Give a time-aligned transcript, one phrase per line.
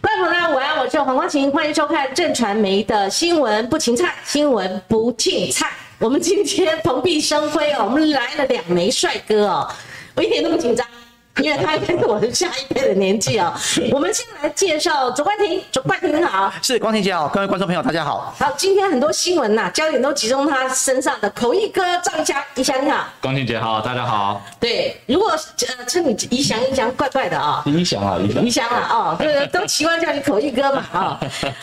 [0.00, 5.70] 观众朋友大家午安，我是黄光琴，欢迎收看正传媒的新闻不芹菜，新闻不竞菜。
[6.00, 9.68] 我们今天蓬荜生辉哦，我们来了两枚帅哥哦，
[10.16, 10.84] 我一点都不紧张。
[11.42, 13.52] 因为他跟我的下一辈的年纪哦，
[13.90, 18.34] 我们先来介绍左冠廷，左冠廷好，是光庭姐好，各位观众朋友大家好。
[18.38, 24.42] 好，今天很多新闻呐，焦点都集中他身上的口译哥赵一翔，一翔你好，光庭姐好，大家好。
[24.58, 31.20] 对，如果呃称你一翔一翔，怪怪的啊，一翔啊，一翔，一翔啊，哦，对，都习惯叫你口译哥嘛，啊，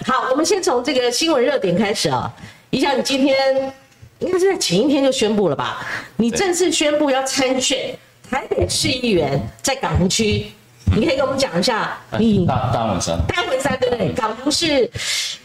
[0.08, 2.32] 好，我们先从这个新闻热点开始啊，
[2.72, 3.72] 一翔，你今天
[4.20, 5.86] 应该是在前一天就宣布了吧？
[6.16, 7.96] 你正式宣布要参选。
[8.30, 10.48] 台北市议员在港湖区，
[10.95, 11.98] 你可以跟我们讲一下。
[12.18, 14.12] 你大大文山，大文山对不对？
[14.13, 14.90] 港湖是，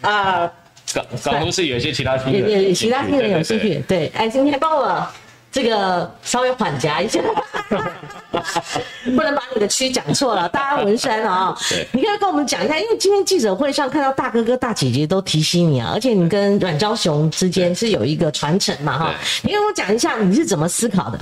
[0.01, 0.51] 啊，
[0.93, 3.83] 港港湖是有一些其他区也也其他区人有兴趣。
[3.87, 5.07] 对，哎，今天帮我
[5.53, 7.21] 这个稍微缓夹一下，
[9.05, 10.49] 不能把你的区讲错了。
[10.49, 11.57] 大文山啊，
[11.93, 21.19] 你可以跟我们讲一下，因为今天记者会上看到大哥哥大姐姐都提醒你啊，而且你跟阮昭雄之间是有一个传承嘛哈，你跟我讲一下你是怎么思考的？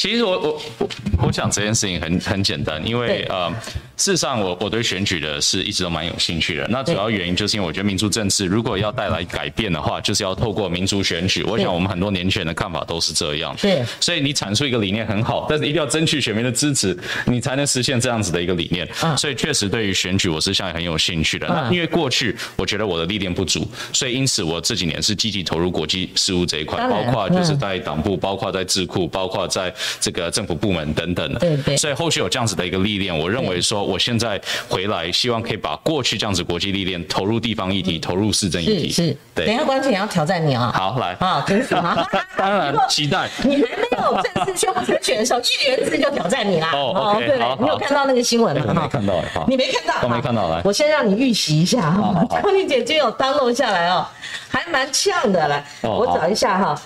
[0.00, 0.88] 其实我我我
[1.26, 3.52] 我想这件事情很很简单，因为呃。
[4.00, 6.66] 事实上，我我对选举的是一直都蛮有兴趣的。
[6.68, 11.42] 那主要原因就是因为我觉得民主政治如果要带来改变的话，就是要透过民主选举。
[11.42, 13.54] 我想我们很多年轻人的看法都是这样。
[13.60, 13.84] 对。
[14.00, 18.88] 所以你阐述一个理念很好，但是一定要争取选民的支持，你才能实现这样子的一个理念。
[19.02, 19.14] 嗯。
[19.18, 21.46] 所以确实对于选举，我是现在很有兴趣的。
[21.48, 31.40] 那因为过去我觉得我的历练不足，所以因此我这几年是积极投入国际事务这一块，包括就是在党部，包括在智库，包括在这个政府部门等等的。
[31.40, 31.76] 对对。
[31.76, 34.40] 所以后续有这样子的一个历练，我认为说我现在。
[34.68, 38.90] 回来，希望可以把过去这样子国际历练投入地方议题，投入市政议题。
[38.90, 39.46] 是，对。
[39.46, 40.72] 等一下，关键也要挑战你啊！
[40.74, 42.06] 好，来啊，真是 啊！
[42.36, 43.28] 当然 期待。
[43.42, 46.70] 你还没有正式宣布参选的时候，一元字就挑战你啦。
[46.72, 47.56] 哦，OK，好。
[47.60, 48.74] 你有看到那个新闻吗？
[48.74, 49.44] 没看到，哈。
[49.48, 49.94] 你没看到？
[50.02, 50.60] 我没看到，来。
[50.64, 52.24] 我先让你预习一下哈。
[52.28, 54.06] 关丽姐今天有 download 下来哦，
[54.48, 55.48] 还蛮呛的。
[55.48, 56.80] 来，我找一下哈。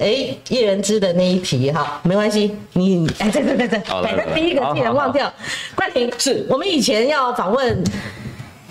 [0.00, 5.30] 哎，叶仁之的那一题哈，没关系，你哎，对对对对，反正第一个，既然忘掉。
[5.74, 7.84] 冠廷，是我们以前要访问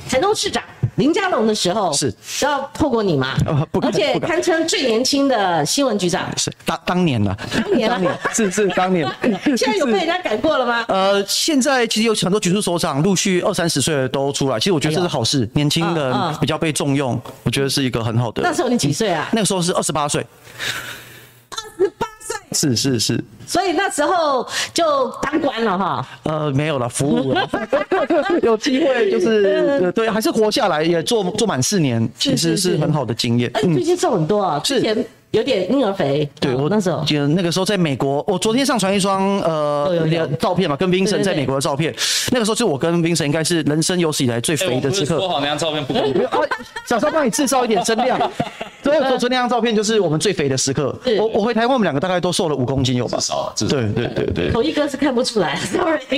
[0.09, 0.63] 台中市长
[0.95, 3.37] 林佳龙的时候，是要透过你嘛？
[3.81, 9.07] 而且堪称最年轻的新闻局长，是当当年了，当年了，是是当年。
[9.55, 10.83] 现在有被人家改过了吗？
[10.89, 18.41] 呃，现在其实有很多局处首长陆续二三十岁的都出来，其实我觉得这是好事，年轻人比较被重用，我觉得是一个很好的。
[18.41, 19.29] 那时候你几岁啊？
[19.31, 20.25] 那个时候是二十八岁。
[21.79, 26.07] 十八岁是是是，所以那时候就当官了哈。
[26.23, 27.49] 呃，没有了，服务了，
[28.43, 33.51] 有机会就是对，还是活下来，也做做满四年，其实是很好的经验。
[33.53, 35.05] 最近瘦很多啊，之前。
[35.31, 40.07] 有点婴儿肥，对我那时候，就那个时候在美国，我昨天上传一双呃
[40.39, 41.93] 照片嘛，跟 Vincent 在美国的照片，
[42.31, 45.19] 那个时候就我跟 Vincent 应该是人生有史以来最肥的时刻。
[45.19, 46.49] 说好那张照片不公开，
[46.87, 48.19] 小时候帮你制造一点增量，
[48.81, 50.97] 所以说昨天那张照片就是我们最肥的时刻。
[51.19, 53.19] 我我回台湾，我们两个大概都瘦了五公斤有吧？
[53.19, 53.75] 至少，至少。
[53.75, 54.51] 对对对对。
[54.51, 56.17] 头一哥是看不出来，sorry。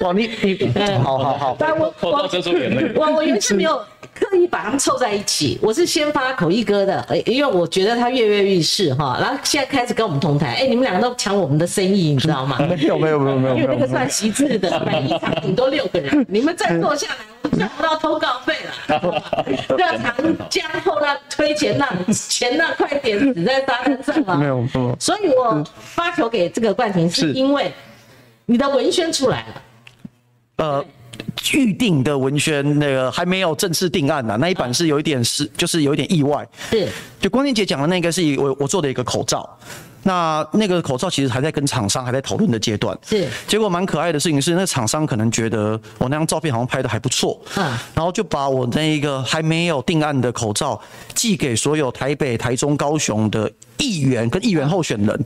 [0.00, 0.58] 哇， 你你，
[1.04, 1.56] 好好好。
[1.56, 2.92] 但我我遮住眼泪。
[2.96, 3.80] 我我原是没有。
[4.14, 12.56] 刻意把他们凑在一起，我是先发口译哥的，因为我觉得他跃跃欲试哈，然后现在开始跟我们同台，哎，你们两个都抢我们的生意，你知道吗？
[12.70, 19.24] 没有没有没有没有，因为那个算席次的，每一场顶多六个人，你们再坐下来，我们赚不到通告费了。
[19.78, 20.14] 要长
[20.48, 24.36] 江后浪推前浪，前浪快点死在沙滩上啊！
[24.36, 24.64] 没有，
[25.00, 27.72] 所以我发球给这个冠廷，是因为
[28.46, 29.62] 你的文宣出来了，
[30.58, 30.84] 呃。
[31.52, 36.46] 预定的文宣那个还没有正式定案呢，那一版是有一点是就是有一点意外。
[36.70, 36.88] 是，
[37.20, 39.48] 就光天姐讲的那个是我我做的一个口罩，
[40.02, 42.96] 那那个口罩其实还在跟厂商还在讨论的阶段。
[43.06, 47.64] 是，结果蛮可爱的事情是，那厂商可能觉得我那张照片好像拍的还不错，嗯，
[47.94, 50.80] 然后就把我那一个还没有定案的口罩
[51.14, 55.24] 寄给所有台北、台中、高雄的议员跟议员候选人，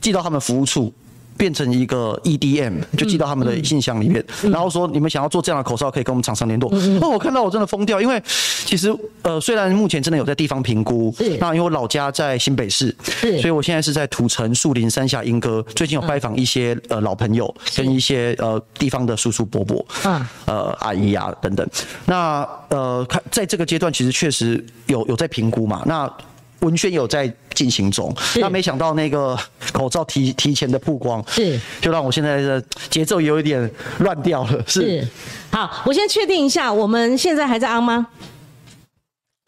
[0.00, 0.92] 寄到他们服务处。
[1.40, 6.70] 变成一个 EDM，就寄到他们的信箱里面，然后说你们想要做这样的口罩，可以跟我们厂商联络。
[7.00, 12.94] 那我看到我真的疯掉，因为其实呃，虽然目前真的有在地方评估，那因为我老家在新北市，
[13.40, 21.66] 所以我现在是在土城、树林、三峡、莺歌，最近有拜访一些呃老朋友，跟一些呃地方的叔叔伯伯，嗯，呃阿姨啊等等。
[22.04, 25.82] 那呃看在这个阶段，其实确实有有在评估嘛。
[25.86, 26.06] 那
[26.60, 29.38] 文宣有在进行中，那没想到那个
[29.72, 31.58] 口罩提提前的曝光，是。
[31.80, 34.62] 就让我现在的节奏有一点乱掉了。
[34.66, 35.06] 是，
[35.50, 38.06] 好，我先确定一下，我们现在还在 on 吗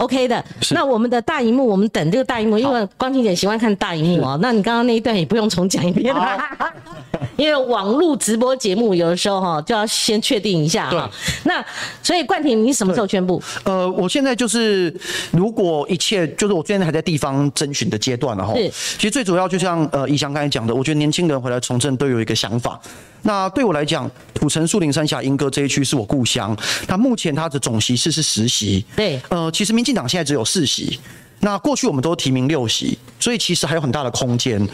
[0.02, 4.37] ？OK 的，那我们的大荧幕，我们等这个大荧幕，因为光婷姐喜欢看大荧幕啊。
[4.43, 6.38] 那你刚刚那一段也不用重讲一遍了。
[7.37, 11.08] 因为网络直播节目有的时候哈就要先确定一下哈。
[11.44, 11.64] 那
[12.02, 13.40] 所以冠廷，你什么时候宣布？
[13.64, 14.94] 呃，我现在就是
[15.31, 18.55] 如果一切就是我现在还在地方征询的阶段了哈。
[18.55, 18.69] 是。
[18.70, 22.81] 其实最主要就像呃宜祥刚才讲的，我觉得年轻人回来从政都有一个想法。
[23.22, 26.56] 那对我来讲，土城树林山下莺歌这一区是我故乡。
[26.86, 28.84] 那目前它的总席次是十席。
[28.96, 29.20] 对。
[29.28, 30.98] 呃，其实民进党现在只有四席。
[31.44, 34.64] 那过去我们都提名六席，所以其实还有很大的空间。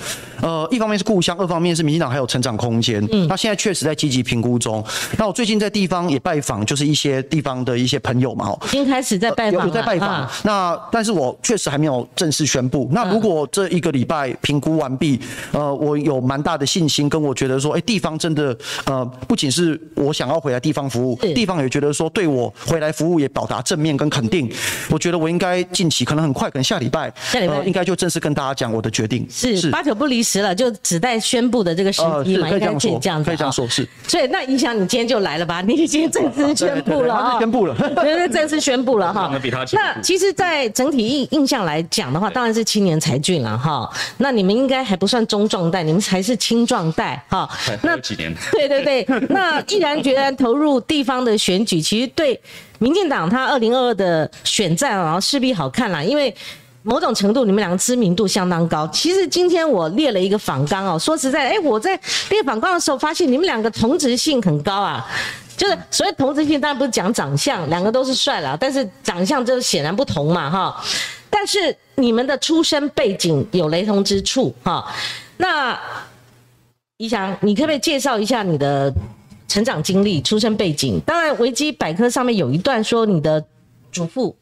[0.43, 3.03] 呃，一方面是故乡，二方面是民进党还有成长空间。
[3.11, 4.85] 嗯，那现在确实在积极评估中。
[5.17, 10.29] 那我最近在地方也拜访，就是一些地方的一些朋友嘛，哦已经开始在拜访有在拜访。
[10.44, 12.87] 那但是我确实还没有正式宣布。
[12.93, 15.19] 那如果这一个礼拜评估完毕，
[15.53, 24.53] 呃，我有蛮大的信心，跟我觉得说，哎，地方真的，呃，不仅是我想要回来地方服务，地方也觉得说对我回来服务也表达正面跟肯定。
[24.91, 26.49] 我觉得我应该近期可能很快。
[26.63, 33.87] 下礼拜，下礼拜应该就正式跟大家讲我的决定，是八九不离十了，就只待宣布的这个时机嘛，应该可以这样子，可以这样说，是。
[34.07, 35.61] 所以那影响你今天就来了吧？
[35.67, 39.31] 你已经正式宣布了 宣布了， 对，正式宣布了哈。
[39.73, 43.89] 那其实，在整体印印象来讲的话，当然是青年才俊了哈。
[44.19, 47.49] 那你们应该还不算中壮代，你们才是青壮代哈。
[47.83, 48.35] 那几年？
[48.53, 52.41] 对对对，那毅然决然投入地方的选举，其实对。
[52.79, 56.35] 民进党他二零二二的选战啊，势必好看啦，因为
[56.83, 58.87] 某种程度你们两个知名度相当高。
[58.89, 61.99] 其实今天我列了一个访纲哦，说实在，哎，我在
[62.31, 65.05] 列访纲的时候发现你们两个同质性很高啊，
[65.57, 70.83] 就是所谓同质性当然不是讲长相，两个都是帅啦，但是长相就是显然不同嘛哈。
[71.29, 74.87] 但是你们的出身背景有雷同之处哈。
[75.37, 75.79] 那
[76.97, 78.93] 怡翔，你可不可以介绍一下你的？
[79.49, 83.43] 成长经历、出生背景，当然维基百科上面有一段说你的
[83.91, 84.37] 祖父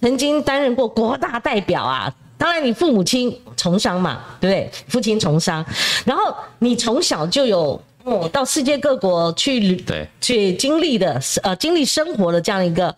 [0.00, 2.14] 曾经担任过国大代表啊。
[2.36, 4.70] 当然，你父母亲从商嘛，对不对？
[4.88, 5.64] 父亲从商，
[6.04, 12.94] 然后你从小就有哦到世界各国去旅对去经历的呃经历生活的这样一个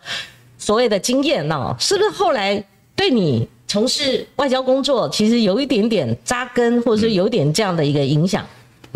[0.57, 2.61] 所谓的经验哦，是不是后来
[2.95, 8.45] 对你从事外交工作其实有一点点扎根，或者是有点这样的一个影响？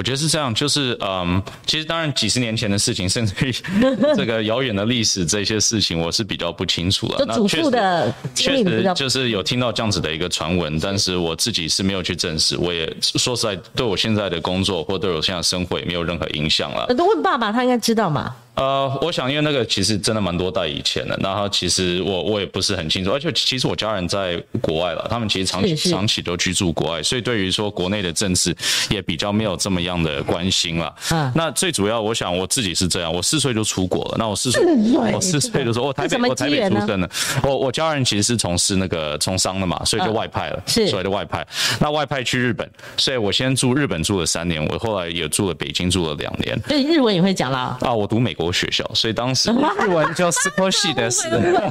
[0.01, 3.51] 我觉得是这样，就是嗯，其实当然几十年前的事情，甚至于
[4.17, 7.17] 这个遥远的历史这些事情，我是比较不清楚了。
[7.19, 12.57] 那祖父的确实就是有听到这样子的一个传闻，但是我自己是没有去证实。
[12.57, 16.91] 我也说实在，对我现在的工作或对我现在生活也没有任何影响了。
[16.95, 18.35] 都问爸爸，他应该知道嘛。
[18.61, 28.55] 呃，我想因为那个其实真的蛮多代以前的，然后其实我我也不是很清楚，而且其实我家人在国外了，他们其实长期长期都居住国外，所以对于说国内的政治
[28.91, 30.93] 也比较没有这么样的关心了。
[31.09, 34.63] 嗯，那最主要我想我自己是这样，我四岁就出国了，那我四岁
[35.11, 37.09] 我四岁的时候我台北我台北出生的，
[37.41, 41.43] 我我家人其实是从事那个从商的嘛，所以就外派了，所以就外派。
[41.79, 46.55] 那外派去日本，所以我先住日本住了三年，我后来也住了北京住了两年。
[46.67, 47.75] 对，日文也会讲啦。
[47.81, 48.50] 啊，我读美国。
[48.51, 49.49] 国学校，所以当时
[49.79, 51.27] 日文就斯科系的，是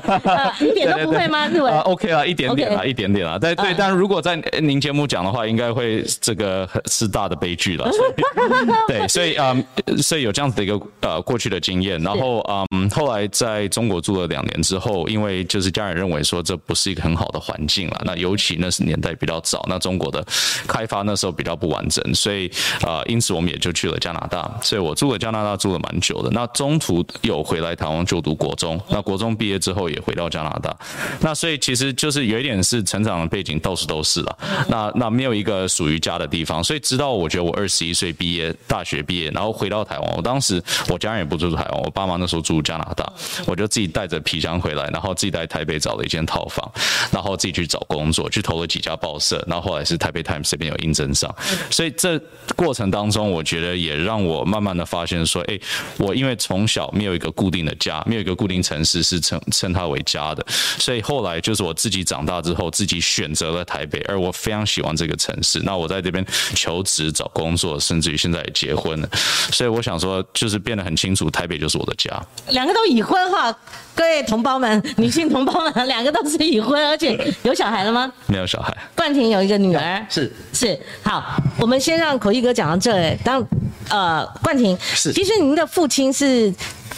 [0.64, 1.46] 一点都不会吗？
[1.46, 3.38] 日文啊，OK 啦，一点点啦，一点点啦。
[3.40, 7.90] 但对，但如果在您节目讲的话，应该会这个是大的悲剧了。
[8.88, 9.54] 对，所以啊，
[10.02, 12.38] 所以有这样子的一个呃过去的经验，然后
[12.74, 20.24] 嗯，后来在中国住了两年之后，因为就是家人认为说这不是一个很好的环境了，那尤其那是年代比较早，那中国的
[20.66, 22.50] 开发那时候比较不完整，所以
[22.82, 24.50] 啊，因此我们也就去了加拿大。
[24.62, 26.30] 所以我住了加拿大住了蛮久的。
[26.30, 30.76] 那中途有回来台湾就读国中，那国中毕业之后也回到加拿大，
[31.23, 43.11] 那所以其实就是有一点是成长的背景到处都是了，那那没有一个属于家的地方，所以直到我觉得我二十一岁毕业大学毕业，然后回到台湾，我当时我家人也不住台湾，我爸妈那时候住加拿大，
[43.46, 46.70] 我就自己带着皮箱回来，然后自己在台北找了一间套房，
[47.11, 51.35] 然后自己去找工作，去投了几家报社，然后后来是台北 Times 这边有应征上，
[51.70, 52.20] 所以这
[52.54, 55.58] 过程当中，我觉得也让我慢慢的发现说，哎，
[55.96, 56.37] 我因为。
[56.50, 65.61] 从小没有一个固定的家，没有一个固定城市是称称它为家的，所以后来就是我自己长大之后，自己选择了台北，而我非常喜欢这个城市。
[65.62, 66.26] 那我在这边
[66.57, 69.09] 求职、找工作，甚至于现在也结婚了，
[69.52, 72.11] 所以我想说，就是变得很清楚，台北就是我的家。
[72.49, 73.57] 两个都已婚哈，
[73.95, 78.12] 各位同胞们，女性同胞们，两个都是已婚，而且有小孩了吗？
[78.26, 78.76] 没有小孩。
[78.97, 80.76] 冠廷有一个女儿，是是。
[81.04, 83.16] 好，我们先让口译哥讲到这。
[83.23, 83.47] 当
[83.88, 86.39] 呃，冠廷是，其实您的父亲是。
[86.47, 86.54] 是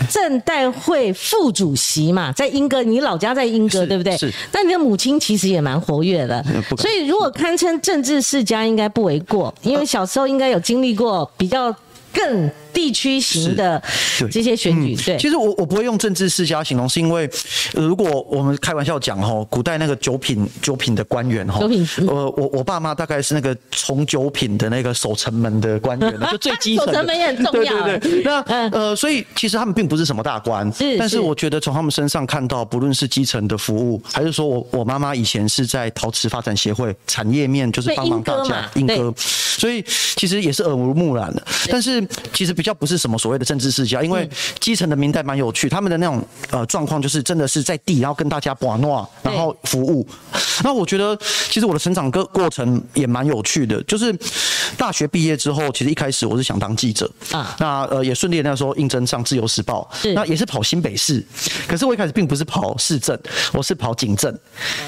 [0.09, 4.17] 政代会副主席嘛，在英哥，你老家在英哥，对不对？
[4.17, 4.33] 是。
[4.51, 6.45] 但你的母亲其实也蛮活跃的，
[6.79, 9.53] 所以如果堪称政治世家，应该不为过。
[9.63, 11.75] 因为小时候应该有经历过比较
[12.13, 13.83] 更地区型的
[14.31, 14.97] 这些选举。
[15.05, 17.29] 对，其实我我不会用政治世家形容，是因为
[17.75, 26.87] 如果我们开玩笑讲哈，古代那个九品九品的官员哈，九品，呃，我我爸妈大概是那个从九品的那个守城门的官员， 就最基层。
[26.87, 27.85] 守城门也很重要。
[27.85, 28.23] 对对对。
[28.23, 30.97] 那呃，所以其实他们并不是什么大官，是。
[30.99, 39.85] 但是我觉得从他们身上看到，不论是基层的服务，还是说我我妈妈以前是在陶瓷发展协会产业面，就是帮忙大家英歌，所以
[40.17, 41.43] 其实也是耳濡目染的。
[41.69, 44.29] 但是其实比较不是什么所谓的政治世家，因为
[44.61, 50.07] 基层的民代蛮有趣，他们的那种呃状况就是真的是在地，然后跟大家把诺，然后服务。
[50.63, 51.17] 那我觉得
[51.49, 54.15] 其实我的成长过过程也蛮有趣的，就是
[54.77, 61.25] 大学毕业之后，其实一开始我是想当记者啊，那呃也顺利那时候应征上自由时报，那也是跑新北市，
[61.67, 63.19] 可是我一开始并不是跑市政，
[63.53, 64.37] 我是跑警政，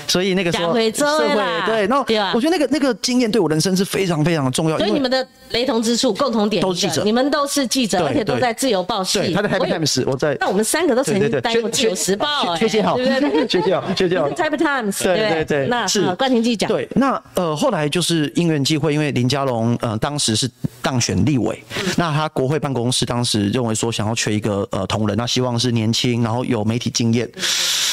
[0.07, 1.99] 所以那个时候社会对，那
[2.35, 4.79] 我觉得那个那个经验对我人生是非常非常的重要。
[4.79, 9.19] 所以你们的雷同之处、共同点都是记者，你们都是记者，而且都在自由报系。
[9.19, 10.37] 对，他在 Happy Times，我在。
[10.41, 13.49] 那我们三个都曾经待过自由时报，谢谢好，对不对？
[13.49, 14.29] 谢谢好，谢谢好。
[14.37, 16.69] Happy Times，对对对，那是冠廷记讲。
[16.69, 20.51] 对，那呃后来就是因缘际会，因为林佳龙呃当时是
[20.83, 21.63] 当选立委，
[21.97, 27.31] 那他国会办公室当时认为说想要缺一个呃同仁，那希望是年轻，然后有媒体经验。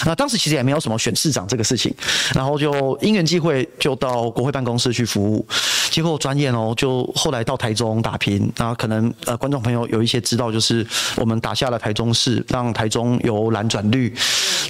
[0.05, 1.93] 那当时其实也没有什么选市长这个事情，
[2.33, 5.45] 然后就因缘际会就到国会办公室去服务，
[5.89, 14.13] 结果转眼哦，就后来到台中打拼，然后可能呃观众朋友有一些知道，就是我们打下了台中市，让台中由蓝转绿。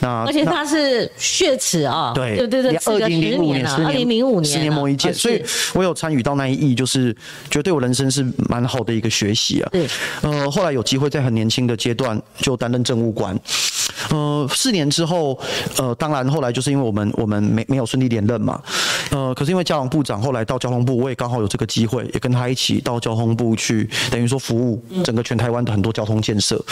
[0.01, 7.13] 那而且他是血耻啊，对对对对，二零零五年，二零零五年，十年磨一剑，所以我有参与到那一役，就是
[7.49, 9.69] 觉得对我人生是蛮好的一个学习啊。
[9.71, 9.87] 对，
[10.21, 13.39] 呃，后来有机会在很年轻的阶段就担任政务官。
[14.09, 15.37] 呃，四年之后，
[15.77, 18.61] 呃，当然后来就是因为我们我们没没有顺利连任嘛，
[19.11, 26.63] 呃，可是因为交通部长后来到交通部，我也刚好有这个机会，也跟他一起到交通部去，等于说服务整个全台湾的很多交通建设。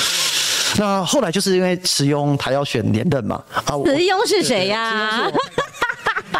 [0.77, 5.27] 那后来就是因为池庸他要选连任嘛，啊，池庸是谁呀？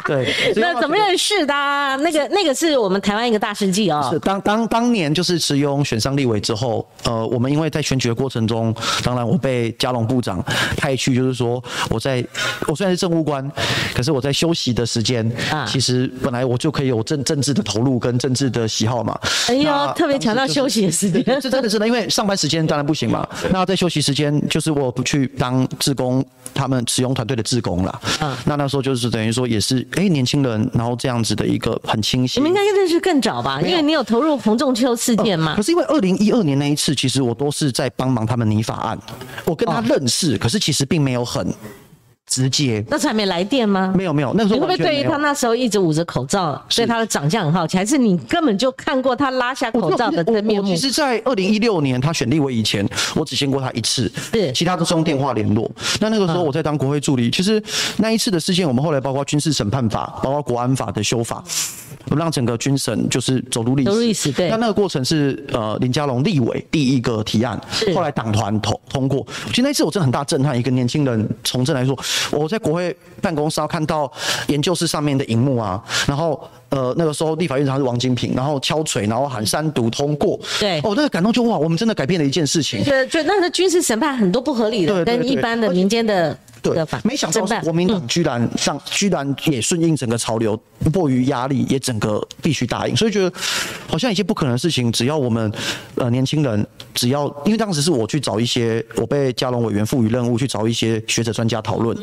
[0.18, 1.54] 对，那怎么认识的？
[1.98, 4.10] 那个那个是我们台湾一个大事记哦。
[4.12, 8.74] 是当当当年就是池庸选上立委之后，呃，我们因为在选举的过程中，
[9.04, 10.44] 当然我被嘉龙部长
[10.76, 12.26] 派去，就是说我在
[12.68, 13.48] 我虽然是政务官，
[13.94, 19.16] 可是我在休息的时间，啊，其实本来我就可以有政政治的投入跟政治的喜好嘛。
[19.48, 23.28] 哎呦，特别强调休息的时间，是真的是的，因为上班时间当然不行嘛。
[23.52, 28.02] 那在休息时间，就是我不去当志工，他们使用团队的志工了。
[28.22, 29.86] 嗯，那那时候就是等于说也是。
[30.00, 32.40] 哎，年轻人，然后这样子的一个很清晰。
[32.40, 33.60] 你们应该认识更早吧？
[33.62, 35.58] 因为你有投入洪仲秋事件嘛。
[35.58, 38.98] 可是因为二零一二年那一次，其实我都是在帮忙他们拟法案，
[39.44, 41.54] 我跟他认识，可是其实并没有很。
[42.30, 43.92] 直接，那时候还没来电吗？
[43.98, 47.76] 没有没有，那时候你会不会对于他那时候一直捂着口罩，所以他的长相很好奇？
[47.76, 50.70] 还是你根本就看过他拉下口罩的真面目？
[50.70, 55.70] 其实，在二零一六年他选立委以前，我只见过他一次，是其他都是用电话联络。
[56.00, 57.62] 那那个时候我在当国会助理，其实
[57.98, 61.44] 那一次的事件，我们后来包括军事审判法，包括国安法的修法，
[62.12, 63.90] 我让整个军审就是走入历史。
[63.90, 64.50] 走入历史，对。
[64.50, 67.60] 那那个过程是呃林佳龙立委第一个提案，
[67.96, 69.26] 后来党团通通过。
[69.48, 71.98] 其实那一次我真的很大震撼，一个年轻人从政来说。
[72.32, 74.12] 我在国会办公室看到
[74.48, 82.84] 研究室上面的荧幕啊，然后呃那个时候立法院长是王金平，然后敲锤，然后喊三读通过，对，哦那个感动就哇，我们真的改变了一件事情。
[82.84, 86.38] 对，对那个军事审判很多不合理的，跟一般的民间的。
[86.62, 90.62] 对，没想到国民党居然上，居然也顺应整个潮流，
[90.92, 93.32] 迫于压力也整个必须答应，所以觉得
[93.88, 95.50] 好像一些不可能的事情，只要我们
[95.96, 101.98] 呃年轻人，只要因为当时是我去找一些，我被嘉龙委员赋予任务去找一些学者专家讨论，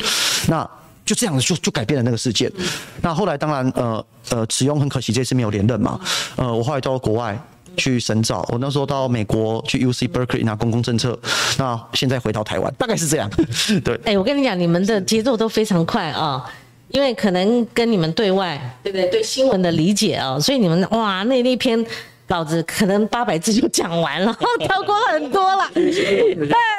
[0.48, 0.66] 那
[1.06, 2.52] 就这样子就就改变了那个世界。
[3.00, 5.98] 那后来当然呃呃，池庸很可惜这次没有连任嘛，
[6.36, 7.38] 呃我后来到国外。
[7.78, 11.14] 去深造，我那时候到美国去 U C Berkeley 拿公共政策，
[11.58, 13.28] 那现在回到台湾，大概是这样。
[13.84, 16.42] 对，哎，我跟你讲，你们的节奏都非常快啊，
[16.88, 19.06] 因为可能跟你们对外，对不对？
[19.10, 21.84] 对新闻的理解啊，所以你们哇，那那篇
[22.26, 25.70] 稿子可能八百字就讲完了， 跳过很多了。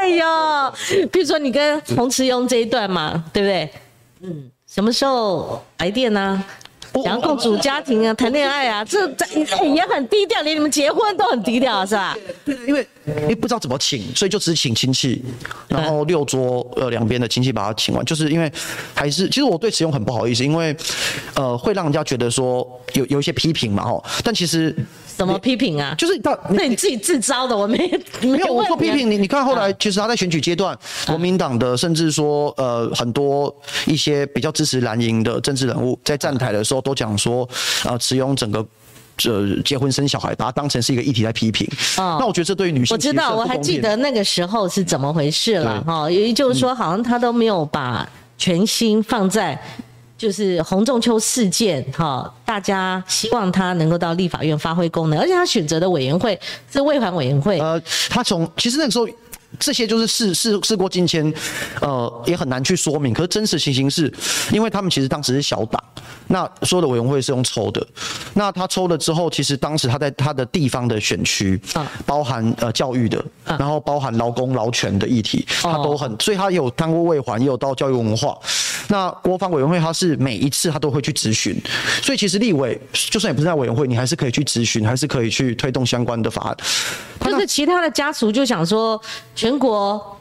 [0.02, 3.70] 哎呦，比如说你跟洪慈庸这一段嘛，对不对？
[4.22, 6.44] 嗯，什么时候来电呢？
[7.04, 12.18] 想要共组家庭啊，谈恋爱啊，这在也很低调，连你们结婚都很低调，是吧？
[12.44, 12.88] 对，因为
[13.28, 15.24] 你不知道怎么请，所以就只请亲戚，
[15.68, 18.52] 然后六桌呃两边的亲戚把他请完，就是因为
[18.96, 20.76] 还是其实我对使用很不好意思，因为
[21.36, 24.76] 呃会让人家觉得说有有一些批评嘛吼，但其实。
[25.18, 25.96] 怎么批评啊？
[25.98, 27.78] 就是到那你自己自招的，我没
[28.22, 29.18] 没有我说批评你。
[29.18, 33.54] 你看后来，其实他在选举阶段，国民党的甚至说呃很多
[33.88, 37.50] 一些比较支持蓝营的政治人物，在站台的时候都讲说，
[37.84, 38.64] 呃，持用整个
[39.18, 41.68] 这结婚生小孩，把它当成是一个议题来批评。
[41.98, 46.10] 哦，那我觉得这对于女性，我知道，我还记得那个时候是怎么回事了哈。
[46.10, 48.08] 也就是说，好像他都没有把
[48.38, 49.60] 全心放在
[50.18, 56.40] 就是洪仲秋事件哈，大家希望他能够到立法院发挥功能，而且他选择的委员会
[56.72, 57.60] 是未还委员会。
[57.60, 59.08] 呃，他从其实那个时候。
[59.60, 61.34] 这些就是事事事过境迁，
[61.82, 63.14] 呃，也很难去说明。
[63.14, 64.14] 可是真实情形是，
[64.52, 65.82] 因为他们其实当时是小党，
[66.28, 67.86] 那所有的委员会是用抽的。
[68.34, 78.38] 那他抽了之后，其实当时他在他的地方的选区，啊，包含呃教育的，然后包含劳工劳权的议题，他都很，所以他有当过卫环，也有到教育文化。
[78.90, 81.60] 那国防委员会他是每一次他都会去咨询，
[82.02, 86.58] 所以其实立委就算也不是在委员会，你还是可以去咨询，还是可以去推动相关的法案。
[87.22, 89.02] 就是其他的家属就想说，
[89.38, 90.18] 全国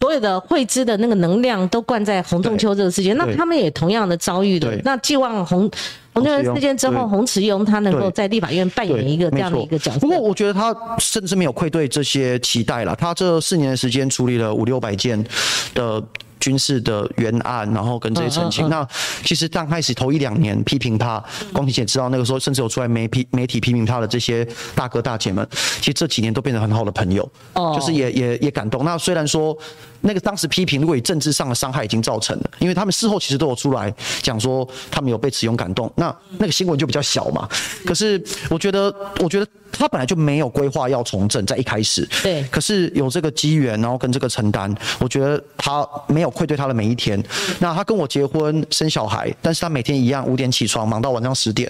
[0.00, 4.78] 所有的会知的那个能量都灌在洪仲秋这个事件，那他们也同样的遭遇的。
[4.84, 5.70] 那寄望洪
[6.12, 10.00] 洪仲秋事件之后，洪慈庸他能够在立法院扮演一个这样的一个角色。
[10.00, 12.94] 不过我觉得他甚至没有愧对这些期待了。
[12.96, 15.24] 他这四年的时间处理了五六百件
[15.72, 16.02] 的。
[16.46, 18.68] 军事的原案，然后跟这些澄清。
[18.68, 18.86] 那
[19.24, 21.20] 其实刚开始头一两年批评他，
[21.52, 25.44] 光庭姐知道那个时候，甚至有出来媒批 媒体批评他的这些大哥大姐们，
[25.80, 27.28] 其实这几年都变成很好的朋友，
[27.74, 28.84] 就是也也也感动。
[28.84, 29.58] 那虽然说。
[30.06, 37.48] 那个当时批评，如果以政治上的伤害已经造成了，因为他们事后其实都有出来讲说他们有被慈勇感动，那那个新闻就比较小嘛。
[37.84, 42.08] 可是我觉得，我觉得他本来就没有规划要从政，在一开始。
[42.22, 42.44] 对。
[42.52, 47.20] 可是有这个机缘，然后跟这个承担，我觉得他没有愧对他的每一天。
[47.58, 51.68] 那他跟我结婚生小孩，但是他每天一样五点起床，忙到晚上十点。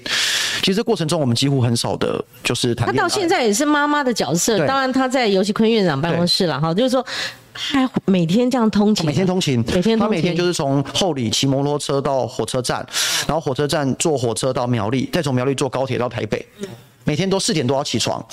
[0.61, 4.67] 其实这过程中我们几乎很少的，就是他到现在也是妈妈的角色。
[4.67, 7.03] 当然他在尤其坤院长办公室了哈，就是说。
[7.57, 12.87] 还每天这样通勤，每天通勤，每天他每天就是从后里骑摩托车到火车站，
[13.27, 16.45] 然后火车站坐火车到苗栗，再从苗栗坐高铁到台北，
[17.05, 18.25] 每天都四点多要起床。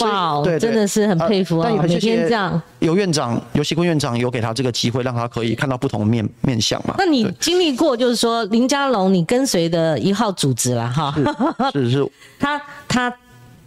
[0.00, 1.70] 哇，对，真的是很佩服啊！
[1.82, 6.94] 每天这样，有院长，尤其坤院长有给他这个机会，让他可以看到不同的面面相嘛？
[6.98, 11.14] 那你经历过，就是说林佳龙，你跟随的一号组织了哈？
[11.72, 13.12] 是是， 他他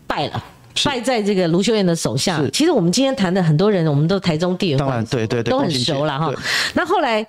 [0.08, 0.44] 败了。
[0.86, 2.42] 败在这个卢秀燕的手下。
[2.52, 6.34] 其实我们今天谈的很多人，我们都台中地缘，当然对对对，都很熟了哈。
[6.74, 7.26] 那后来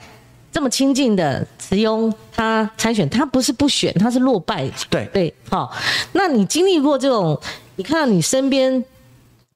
[0.51, 4.71] 这么亲近的慈庸，他参选，他不是不选，他是落败。
[4.91, 5.73] 对对，好。
[6.13, 7.39] 那你经历过这种，
[7.77, 8.85] 你看到你身边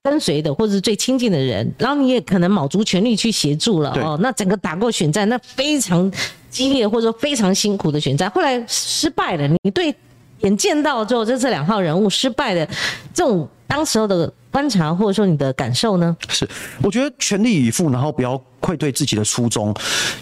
[0.03, 4.19] 跟随的或者是最亲近的人，然后你也可能卯足全力去协助了哦。
[4.23, 6.11] 那整个打过选战，那非常
[6.49, 9.47] 激烈或者说非常辛苦的选战，后来失败了。
[9.63, 9.95] 你对
[10.41, 12.67] 眼见到之后，就这两号人物失败的
[13.13, 13.47] 这种。
[13.67, 16.17] 当时候的观察或者说你的感受呢？
[16.29, 16.49] 是，
[16.83, 19.75] 我觉得全力以赴，然后不要愧对自己的初衷。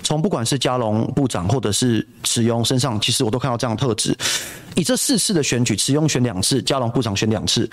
[0.03, 4.17] 从不管是嘉龙部长或者是池庸身上，其实我都看到这样的特质。
[4.75, 7.69] 以这四次的选举，池庸选两次，嘉龙部长选两次。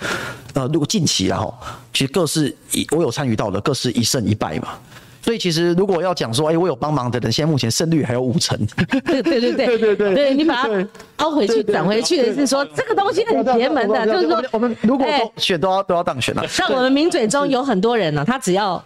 [0.53, 1.51] 呃，如果近期然后，
[1.91, 4.77] 其实各是一我有参与到的，各是一胜一败嘛。
[5.23, 8.57] 所以其实如果要讲说，哎，我有帮忙的人，现在目前胜率还有五成。
[9.05, 9.77] 对对对对。
[9.77, 10.33] 对对，对。
[10.33, 15.05] 你把它凹回去、转回去的是说，这个东西很邪门的，就是说我们如果
[15.37, 16.47] 选都要都要当选了。
[16.47, 18.83] 像我们名嘴中有很多人呢，他只要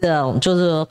[0.00, 0.86] 呃，就是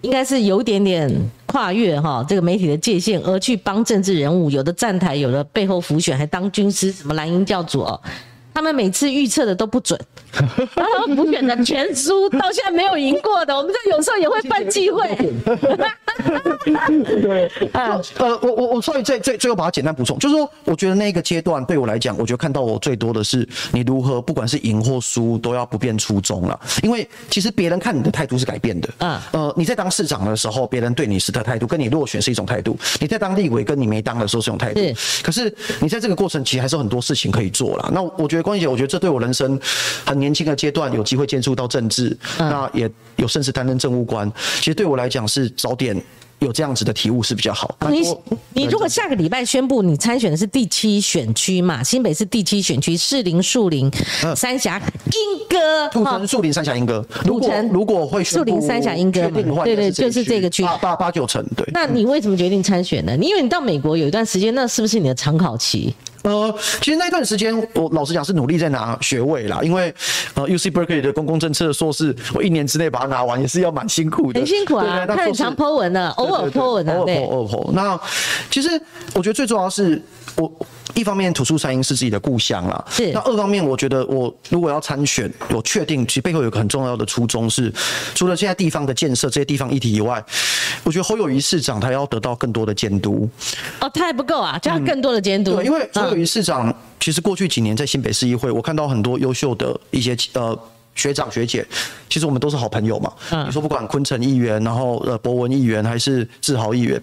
[0.00, 1.10] 应该是有点点
[1.46, 8.00] 跨越哈这个媒体的界限，而去帮政治人物，有的站台，有的背后辅选，还当军师，什么蓝营教主哦。
[8.54, 9.98] 他们每次预测的都不准，
[10.74, 13.56] 然后补选的全输，到现在没有赢过的。
[13.56, 15.08] 我们这有时候也会犯忌讳。
[17.22, 18.02] 对，呃，
[18.42, 26.58] 我我我所以最最最后把它简单补充，就是说，我觉得那个阶段对我来讲，我觉得看到我最多的是你如何不管是赢或输都要不变初衷了。
[26.82, 28.88] 因为其实别人看你的态度是改变的。
[28.98, 34.80] 嗯，呃，你在当市长的时候，别人对你是的态度，跟你落选是一种态度；你在当立委，跟你没当的时候是一种态度。
[35.22, 37.90] 可是你在这个过程，其实还是有很多事情可以做了。
[37.92, 38.40] 那我觉得。
[38.40, 39.60] 关姐，我觉得这对我人生
[40.04, 46.00] 很年轻的阶段有机会接触到政治，那也有甚至担任政务官，其实对我来讲是早点
[46.38, 47.76] 有这样子的体悟是比较好。
[47.90, 48.02] 你
[48.54, 53.90] 你如果下个礼拜宣布你参选的是第七选区嘛，新北市第七选区士林树林
[54.34, 61.66] 三峡莺歌，土城树林三峡莺歌，土城如果会树林三峡莺歌嘛，对对，就是这个区八八九成对。
[61.72, 63.16] 那你为什么决定参选呢？
[63.18, 65.94] 你因为你到美国有一段时间，那是不是你的长考期？
[66.22, 69.94] 呃，其实那段时间，我老实讲是努力在拿学位啦，因为
[70.34, 74.40] 呃，U C Berkeley 的公共政策的硕士，我一年之内把它拿完，也是要蛮辛苦的。
[74.40, 77.72] 很辛苦啊，他很常 Po 文的，偶尔 Po 文的，偶尔 Po，偶尔 Po。
[77.72, 78.00] 那
[78.50, 78.68] 其实
[79.14, 80.00] 我觉得最重要是
[80.36, 80.50] 我。
[80.96, 82.84] 一方面，土著山鹰是自己的故乡啦。
[82.90, 83.12] 是。
[83.12, 87.72] 那二方面，我觉得我如果要参选，我确定其实背后有个很重要的初衷是，
[88.12, 90.22] 除了现在地方的建设这些地方议题以外，
[90.82, 93.26] 我觉得侯友谊市长他要得到更多的监督。
[93.80, 95.54] 哦，他还不够啊，就要更多的监督。
[95.54, 100.58] 对，因为侯友谊市长其实过去几年在新北市议会，我看到很多优秀的一些呃
[100.94, 101.66] 学长学姐，
[102.08, 103.12] 其实我们都是好朋友嘛。
[103.30, 103.46] 嗯。
[103.46, 107.00] 你说不管昆城议员，然后呃博文议员，还是志豪议员、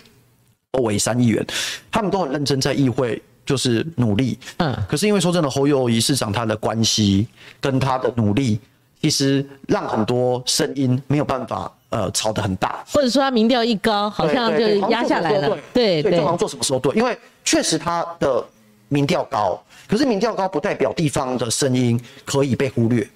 [0.72, 1.46] 欧伟山议员，
[1.92, 4.38] 他们都很认真在议会就是努力。
[4.58, 4.76] 嗯。
[4.88, 7.28] 可是因为说真的，侯友谊市长他的关系
[7.60, 8.60] 跟他的努力。
[9.00, 15.56] 其实让很多声音没有办法呃吵得很大，或者说他民调一高，好像就压下来了。
[15.72, 16.02] 对。
[16.02, 16.92] 对，中央做什么时候对？
[16.96, 17.16] 因为
[17.46, 18.44] 确实他的
[18.90, 23.08] 民调高，可是民调高不代表地方的声音可以被忽略。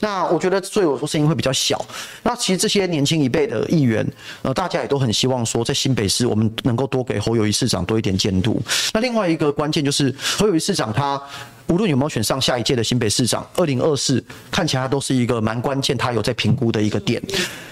[0.00, 1.82] 那我觉得，所以我说声音会比较小。
[2.22, 4.06] 那其实这些年轻一辈的议员，
[4.42, 8.60] 呃，大家也都很希望说，在新北市我们能够多给侯友谊市长多一点监督。
[8.92, 11.20] 那另外一个关键就是侯友谊市长他。
[11.68, 17.22] 无论有没有选上下一届的新北市长，二零二四看起来都是一个蛮关键，他有在评估的一个点。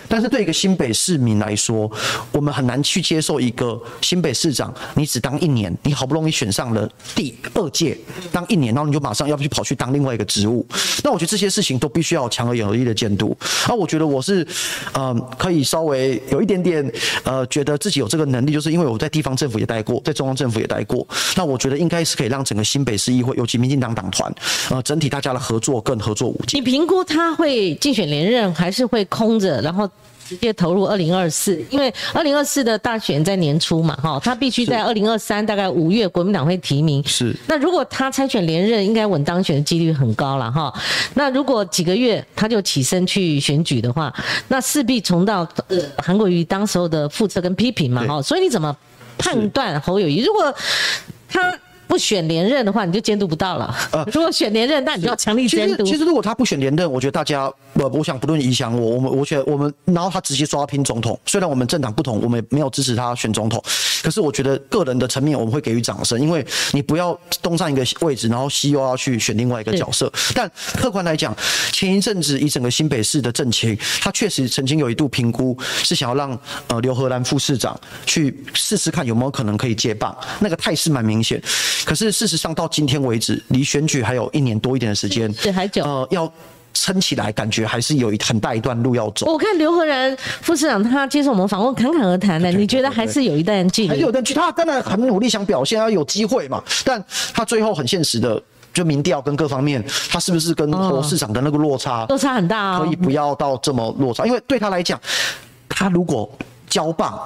[0.07, 1.91] 但是对一个新北市民来说，
[2.31, 7.97] 我们很难去接受一个新北市长，你只当一年，你好不容易选上了第二届，
[8.31, 10.65] 当一年，然后你就马上要不去跑去当另外一个职务。
[11.03, 13.37] 那我觉得这些事情都必须要强而有力的监督。
[13.67, 14.47] 那我觉得我是，
[14.93, 16.93] 呃，可以稍微有一点点，
[17.25, 21.07] 呃，觉得自己有这个能力，就是因为我在地方政府也待过，在中央政府也待过。
[21.35, 24.33] 那我觉得应该是可以让整个新北市议会，尤其民进党党团，
[24.71, 26.61] 呃，整体大家的合作更合作无间。
[26.61, 29.91] 你评估他会竞选连任，还是会空着，然后？
[30.27, 37.07] 直接投入二零二四，因为二零二四的大选在年初嘛，哈，他必须在二零二三大概五月国民党会提名。
[37.07, 37.37] 是。
[37.47, 40.73] 那如果他参选连任，应该稳当选的几率很高了，哈。
[41.13, 44.11] 那如果几个月他就起身去选举的话，
[44.49, 48.23] 那势必重到呃韩国瑜当时候的复测跟批评嘛，哈。
[48.23, 48.75] 所以你怎么
[49.19, 50.25] 判断侯友谊？
[50.25, 50.55] 如果
[51.29, 51.53] 他。
[51.95, 53.73] 不选连任的话，你就监督不到了。
[53.93, 55.85] 呃，如果选连任，那你就要强力监督。
[55.85, 61.17] 其实，如果他不选连任，我觉得大家，我我想不论影响我，我们，我觉得我们，然后他直接抓拼总统。
[61.25, 63.63] 虽然我们政党不同，我们没有支持他选总统，
[64.03, 70.13] 可是我觉得个人的层面我们会给予掌声，因为你不要东上一个位置，然后西又要去选另外一个角色。
[70.35, 71.33] 但客观来讲，
[71.71, 81.41] 前一阵子以整个新北市的政情，他确实曾经有一度评估是想要让呃刘荷兰副市长去试试看有没有可能可以接棒，那个态势蛮明显。
[81.85, 85.85] 可是事实上，到今天为止，离选举还有一年多一点的时间，对，还久。
[85.85, 86.31] 呃，要
[86.73, 89.27] 撑起来，感觉还是有一很大一段路要走。
[89.27, 93.89] 我看刘和然副市长他接受我们访问，侃侃而谈的，你觉得还是有一段距离？
[93.89, 96.63] 还有段距离，他当然很努力想表现，要有机会嘛。
[96.85, 98.43] 但他最后很现实的，
[98.73, 102.81] 就民调跟各方面，他是不是跟侯市长的那个落差落差很大啊？
[102.81, 104.99] 可以不要到这么落差，因为对他来讲，
[105.69, 106.31] 他如果
[106.69, 107.17] 交棒。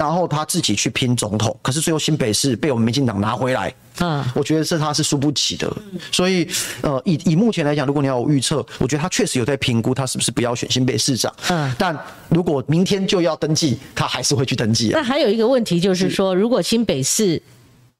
[0.00, 5.70] 然后他自己去拼总统，可是最后新北市被我们民进党拿回来，嗯，我觉得这他是输不起的，
[6.10, 6.48] 所以
[6.80, 11.94] 呃，以以目前来讲，如果你要预测，我觉得他确实有在评估他是不是不要选新北市长，嗯，但
[12.30, 14.88] 如果明天就要登记，他还是会去登记。
[14.94, 17.42] 那还有一个问题就是说，如果新北市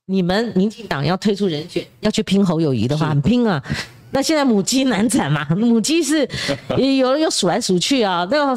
[0.07, 3.63] 你们民进党要推出人选，要去拼侯友谊的话，很拼啊。
[4.13, 5.47] 那现在母鸡难产嘛？
[5.57, 6.29] 母鸡是
[6.99, 8.27] 有人又数来数去啊。
[8.31, 8.55] 那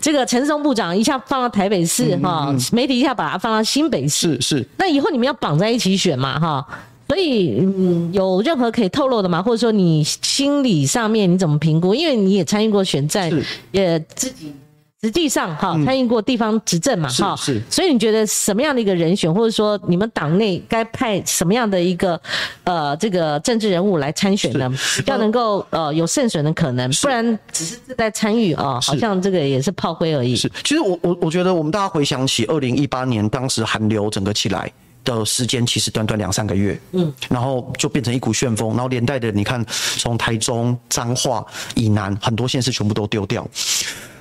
[0.00, 4.34] 这个陈松部长一下放到台北市哈，媒体一下把它放到新北市。
[4.40, 4.66] 是是。
[4.78, 6.66] 那以后你们要绑在一起选嘛哈？
[7.08, 9.42] 所以嗯，有任何可以透露的吗？
[9.42, 11.94] 或者说你心理上面你怎么评估？
[11.94, 13.30] 因为你也参与过选战，
[13.72, 14.52] 也自己。
[15.00, 22.20] 实际上，哈，参与过地方执政嘛，哈，是，所以你觉得什么样的一个人选，或者说你们党内该派什么样的一个
[22.64, 24.68] 呃这个政治人物来参选呢？
[25.06, 30.34] 要能够呃有胜选的可能，不然只是在参与啊，好像这个也是炮灰而已。
[30.34, 34.68] 是，其实我我我觉得我们大家回想起二零一八年当时韩流整个起来
[35.04, 39.64] 的时间，其实短短两三个月，嗯，然后就变成一股旋风，然后连带的你看，
[39.96, 43.48] 从台中、彰化以南很多县市全部都丢掉，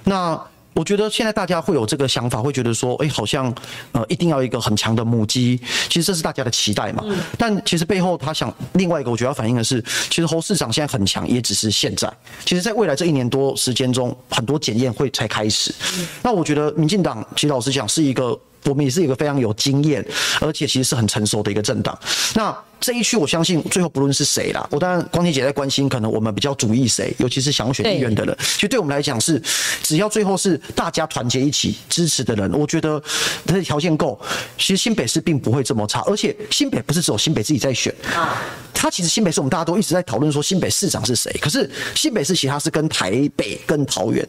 [0.03, 0.39] 那。
[0.77, 3.51] 我觉得现在大家会有这个想法，会觉得说，哎，好像
[3.93, 5.59] 呃，一定要一个很强的母鸡，
[5.89, 7.03] 其实这是大家的期待嘛。
[7.35, 12.07] 但其实背后他想另外一个，我觉得要反映的是，其实侯市长现在很强，也只是现在。
[12.45, 15.73] 其实，在未来这一年多时间中，很多检验会才开始。
[16.21, 18.39] 那我觉得民进党，其实老实讲，是一个。
[18.65, 20.05] 我们也是一个非常有经验，
[20.41, 21.97] 而且其实是很成熟的一个政党。
[22.35, 28.37] 那这一区，我相信最后不论是谁啦，我当然光天姐在关心，可能我们比较主意谁，尤其是想要选议员的人。
[28.39, 29.41] 其实对我们来讲是，
[29.81, 33.01] 只要最后是大家团结一起支持的人，我觉得
[33.45, 34.19] 他的条件够。
[34.57, 38.43] 其实新北市并不会这么差，而且新北不是只有新北自己在选啊。
[38.73, 44.27] 他其实新北市我们大家都一直在讨论说新北市长是谁，可是新北市其实他是跟台北跟桃园。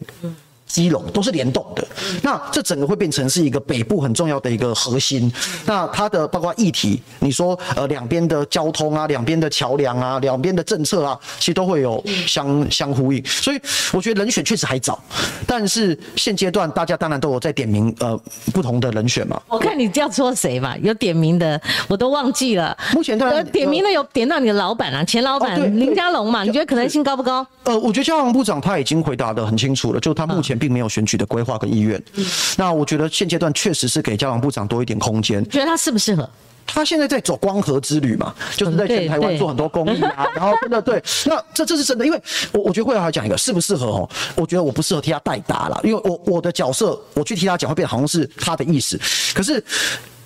[0.69, 1.85] 基隆都是联动的，
[2.21, 5.29] 那这整个会变成是一个北部很重要的一个核心。
[5.65, 13.21] 那它的包括议题，你说呃两边的交通啊，两边的桥梁啊，两边的政策啊，其实都会有相相呼应。
[13.25, 13.59] 所以
[13.91, 15.01] 我觉得人选确实还早，
[15.47, 18.15] 但是现阶段大家当然都有在点名呃
[18.53, 19.41] 不同的人选嘛。
[19.47, 20.77] 我看你要说谁嘛？
[20.77, 22.77] 有点名的我都忘记了。
[22.93, 26.43] 目前当然点名的有点到你的老板啊，前老板林佳龙嘛？
[26.43, 27.43] 你觉得可能性高不高？
[27.63, 30.58] 呃，我觉得交通部长他已经回答的很清楚了，就他目前。
[30.59, 31.99] 并没有选举的规划跟意愿，
[32.57, 35.43] 那我觉得现阶段确实是给交往部长多一点空间。
[35.49, 36.29] 觉得他适不适合？
[36.67, 48.99] 他现在在走光合之旅嘛，就是在全台湾做很多公益啊，然后真的对，那这这是真的，因为我我觉得会要讲一个适不适合哦，我觉得我不适合替他代答了，因为我我的角色我去替他讲会变好像是他的意思，
[49.33, 49.63] 可是。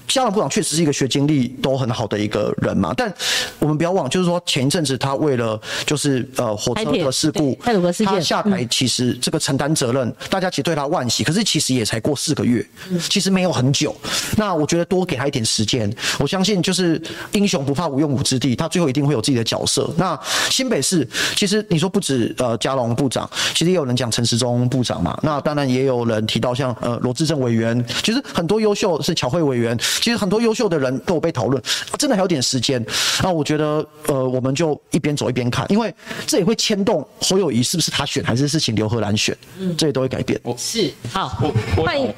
[0.08, 3.12] 交通部长确实是一个学经历都很好的一个人嘛，但
[3.60, 7.58] 我们不要忘，就是说前一阵子他为了就是呃火车的事故，
[8.06, 12.66] 他下台，其实这个承担责任，大家其实对他万喜，可是其实也才过四个月，
[13.10, 13.96] 其实没有很久。
[14.38, 19.90] 那我觉得多给他一点时间，我相信就是英雄不怕无用武之地，他最后一定会有自己的角色。
[19.98, 29.78] 那新北市其实你说不止呃嘉龙部长，其实也有人讲陈时中部长嘛，那当然也有人提到像呃罗志正委员，其实很多优秀是侨会委员。
[30.02, 31.62] 其实很多优秀的人都有被讨论，
[31.98, 32.84] 真的还有点时间。
[33.22, 35.94] 那我觉得，呃，我们就一边走一边看，因为
[36.26, 40.40] 这也会牵动侯友谊是不是他选，还是是请刘荷兰选，嗯，这些都会改变。
[40.58, 41.30] 是好，
[41.78, 42.14] 欢迎。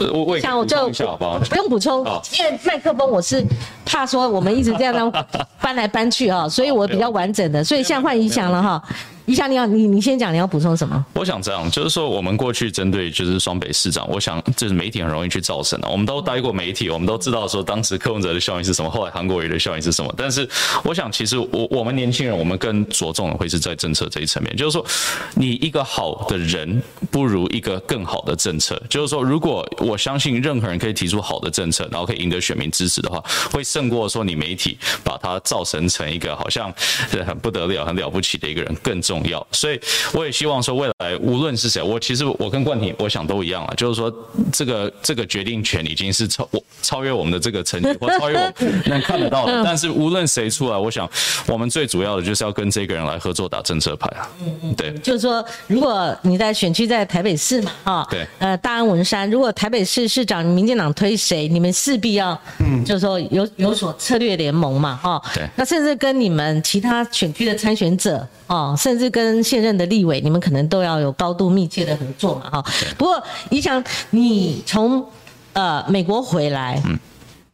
[0.00, 2.04] 我我想我就不用补充，
[2.36, 3.44] 因为麦克风我是
[3.84, 5.12] 怕说我们一直这样
[5.60, 8.82] 搬来搬去啊，所以我比较完整的，所以现在换一翔了哈。
[9.26, 11.04] 你想你要你你先讲你要补充什么？
[11.14, 15.88] 我想这样，就是说我们过去针对就是双北市长，我想就是媒体很容易去造成的。
[15.88, 20.14] 我们都待过媒体，我们都知道说当时柯文哲的效应是什么，后来韩国瑜的效应是什么。
[20.16, 20.46] 但是
[20.84, 24.84] 我想，其实我我们年轻人，我们更着重的会是在政策这一层面，就是说
[25.34, 28.80] 你一个好的人不如一个更好的政策。
[28.90, 36.70] 就是说，如果我相信任何人可以提出好的政策，然后可以赢得选民支持的话，会胜过说你媒体把它造成成一个好像
[37.26, 39.13] 很不得了、很了不起的一个人更重。
[39.14, 39.80] 重要，所以
[40.12, 44.12] 我也希望说，未来无论是谁，我其实我跟冠廷，我想都一样了，就是说，
[44.52, 48.52] 这个这个决定权已经是超我超越我们的这个成绩，或超越我
[48.86, 49.62] 能看得到的。
[49.64, 51.08] 但是无论谁出来，我想
[51.46, 54.28] 我们最主要的就是要跟这个人来合作打政策牌啊。
[54.40, 69.03] 嗯嗯，对，就是说，如果你在选区在台北市嘛，哈，对，呃，大安文山，如果台北市市长民进党推谁，你们势必要，嗯，就是说有有所策略联盟嘛，哈，对，那甚至跟你们其他选区的参选者，哦，甚至。
[69.04, 72.64] 是跟现任的立委，你们可能都要有高度密切的合作嘛，哈。
[72.96, 75.04] 不过，你想，你从
[75.52, 76.98] 呃美国回来，嗯，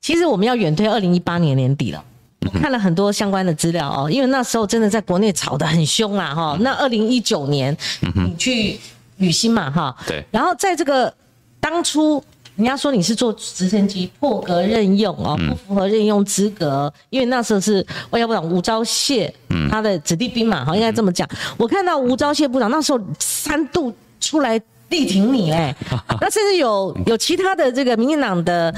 [0.01, 2.03] 其实我们要远推二零一八年年底了。
[2.47, 6.57] 我看了很多相关的资料哦，因为那时候真的在国内吵得很凶啊，哈。
[6.61, 7.77] 那二零一九年，
[8.15, 8.79] 你去
[9.19, 9.95] 旅行嘛，哈。
[10.07, 10.25] 对。
[10.31, 11.13] 然后在这个
[11.61, 12.23] 当初。
[12.61, 19.33] 人家说你是坐直升机破格任用哦，不符合任用资格，因为那时候是外交部长吴钊燮，
[19.71, 21.27] 他的子弟兵嘛，好应该这么讲。
[21.57, 24.61] 我看到吴钊燮部长那时候三度出来。
[24.91, 25.73] 力挺你哎，
[26.21, 28.75] 那甚至有有其他的这个民进党的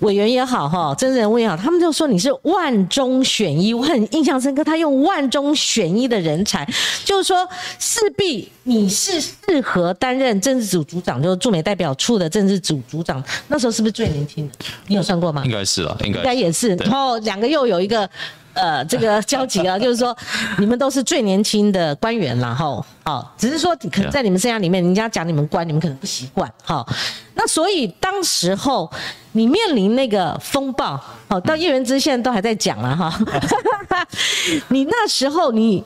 [0.00, 4.64] 委员也好哈，政治人物也好，他们就说你是万中选一，我很印象深刻。
[4.64, 6.66] 他用万中选一的人才，
[7.04, 13.22] 就是说势必你是适合担任政治组组长，就是驻美代表处的政治组组长。
[13.48, 14.54] 那时候是不是最年轻的？
[14.86, 15.42] 你有算过吗？
[15.44, 16.74] 应该是了，应该应该也是。
[16.76, 18.08] 然后两个又有一个。
[18.52, 20.16] 呃，这个交集啊， 就是说，
[20.58, 26.84] 你们都是最年轻的官员，然后，哦，只是说，可能在你们生涯里面，人家讲你们官，你们可能不习惯，哈。
[27.34, 28.90] 那所以当时候
[29.32, 33.18] 你面临那个风暴，哦，到叶元之现在都还在讲了，哈。
[34.68, 35.82] 你那时候你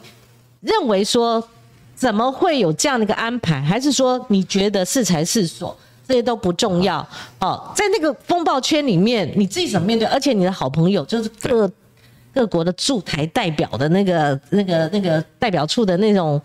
[0.60, 1.46] 认为说，
[1.94, 3.60] 怎么会有这样的一个安排？
[3.60, 5.76] 还是说你觉得是才是所，
[6.08, 7.06] 这些都不重要？
[7.40, 10.08] 哦，在那个风暴圈里面，你自己怎么面对？
[10.08, 11.70] 而且你的好朋友就是各。
[12.34, 16.40] 各国的驻台代表的那个、那个、那个代表处的那种，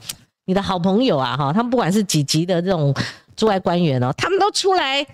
[0.45, 2.93] 你的好朋友啊，哈，他们不管是几级的这种
[3.35, 5.05] 驻外官员哦，他们都出来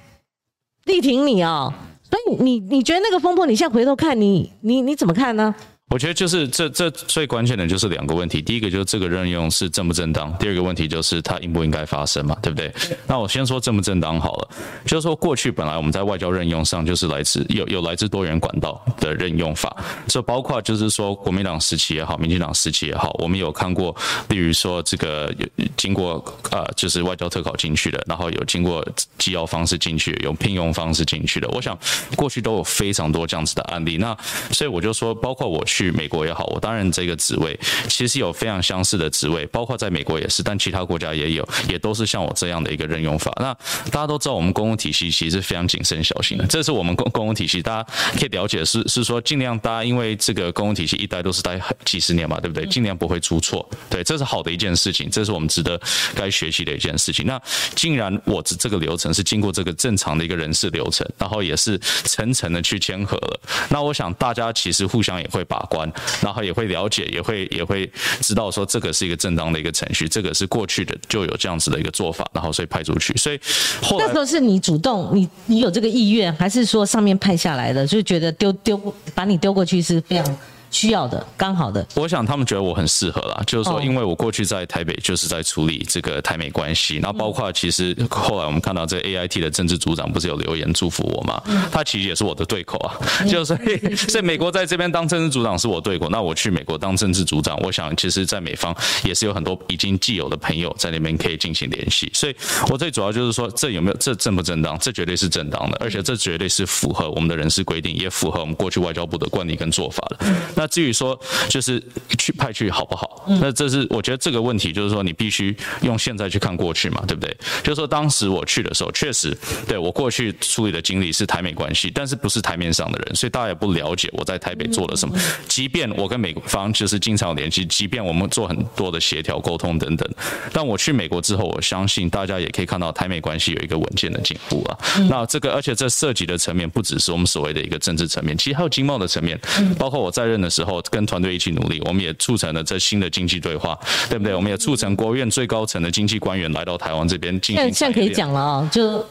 [0.83, 5.55] 力挺你哦，所以你你觉得那个风波，你现在回头看你你你怎么看呢？
[5.89, 12.73] 我觉得就是这这最关键的就是两个问题，第一个就是这个任用是正不正当，第二个问题就是它应不应该发生嘛，对不对？
[13.07, 14.49] 那我先说正不正当好了，
[14.83, 19.73] 就是说过去本来我们在外交任用上就是来自有有来自多元管道的任用法，
[20.07, 23.95] 这包括就是说国民党时期也好，民进党时期也好，我们有看过，
[24.27, 26.21] 例如说这个有经过
[26.51, 28.85] 呃就是外交特考进去的，然后有经过
[29.19, 31.77] 机要方式进去，有聘用方式进去的，我想
[32.17, 34.17] 过去都有非常多这样子的案例，那
[34.51, 35.74] 所以我就说，包括我去。
[35.75, 37.59] 去美国也好，我当然这个职位
[37.89, 43.29] 其实有非常相似的职位，包括在美国也是，但其他国家也有，也都是像我这样的一个任用法。
[43.41, 43.53] 那
[43.91, 52.65] 大家都知道，我们公共体系其实是非常谨慎小心的，这是我们公公共体系，大家可以了解是是说尽量大家因为这个公共体系一待都是待几十年嘛，对不对？
[52.67, 55.77] 尽量不会出错，对，这是好的一件事情，这是我们值得
[56.15, 57.25] 该学习的一件事情。
[57.25, 57.41] 那
[57.75, 67.89] 既然我这这个流程是经过这个正常的一个人事流程，然后也是层层的去签合了，那我想大家其实互相也会把关，然后也会了解，也会也会
[68.21, 73.15] 知道说这个是一个正当的一个程序，这个是过去的就有这样子的一个做法，然后所以派出去。
[73.17, 73.39] 所以
[73.81, 78.79] 后来那时候是你主动，你你有这个意愿，还是说上面派下来的，就觉得丢丢
[79.13, 80.37] 把你丢过去是非常。
[80.75, 81.87] 需要的，刚好的。
[81.95, 91.41] 我想他们觉得我很适合啦，就是说，因为我过去在台北就是在处理这个台美关系，然后包括其实后来我们看到这 A I T 的政治组长不是有留言祝福我嘛？
[91.71, 102.35] 他其实也是我的对口啊，就所以所以美国在这边当政治组长是我对口，那我去美国当政治组长，我想其实在美方也是有很多已经既有的朋友在那边可以进行联系，所以
[102.69, 104.77] 我最主要就是说，这有没有这正不正当？
[104.79, 110.17] 这绝对是正当的，而且这绝对是符合我们的人事规定，也符合我们过去外交部的惯例跟做法的。
[110.55, 111.81] 那至于说，就是
[112.17, 113.25] 去派去好不好？
[113.41, 117.35] 那这是我觉得这个问题，就是说你必须用现在去看过去嘛，对不对？
[117.63, 119.35] 就是说当时我去的时候，确实
[119.67, 125.17] 对我过去处理的经历是台美关系，但是不是台面上的人，所以大家也不了解我在台北做了什么。
[125.47, 130.09] 即便我跟美方就是经常联系，即便我们做很多的协调沟通等等，
[130.51, 134.77] 但我去美国之后，我相信大家也可以看到台美关系有一个稳健的进步啊。
[135.09, 139.39] 那这个而且这涉及的层面不只是我们所谓的一个政治层面，其实还有经贸的层面，
[139.77, 140.75] 包括我在任的时候。
[140.91, 143.77] 跟团队一起努力，我们也促成了这新的经济对话，
[144.07, 144.35] 对不对？
[144.35, 147.73] 我们也促成国务院最高层的经济官员来到台湾这边进行。
[147.73, 149.05] 现在可以讲了啊，就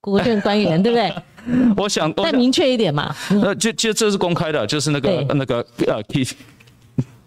[0.00, 1.12] 国务院官员，对不对？
[1.76, 3.14] 我想再明确一点嘛。
[3.30, 6.32] 那，就就这是公开的，就是那个那个呃，Keith。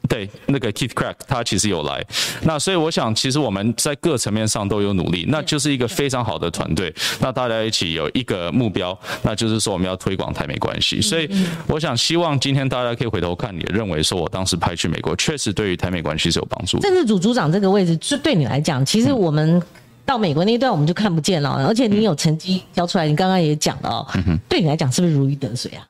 [0.09, 2.03] 对，那个 Keith Crack 他其实有来，
[2.41, 6.93] 那所以我想，其实我们在各层面上都有努力，那就是一个非常好的团队。
[7.21, 10.99] 那大家一起有一个目标，那就是说我们要推广台美关系。
[10.99, 11.29] 所以
[11.67, 16.79] 我想，希望今天大家可以回头看，也认为说我当时派去美国，确实对于台美关系是有帮助。
[16.79, 19.61] 政治组组长这个位置，就对你来讲，其实我们
[20.05, 24.07] 到美国那一段我们就看不见了，而且你有成绩交出来，你刚刚也讲了哦，
[24.49, 25.85] 对你来讲是不是如鱼得水啊？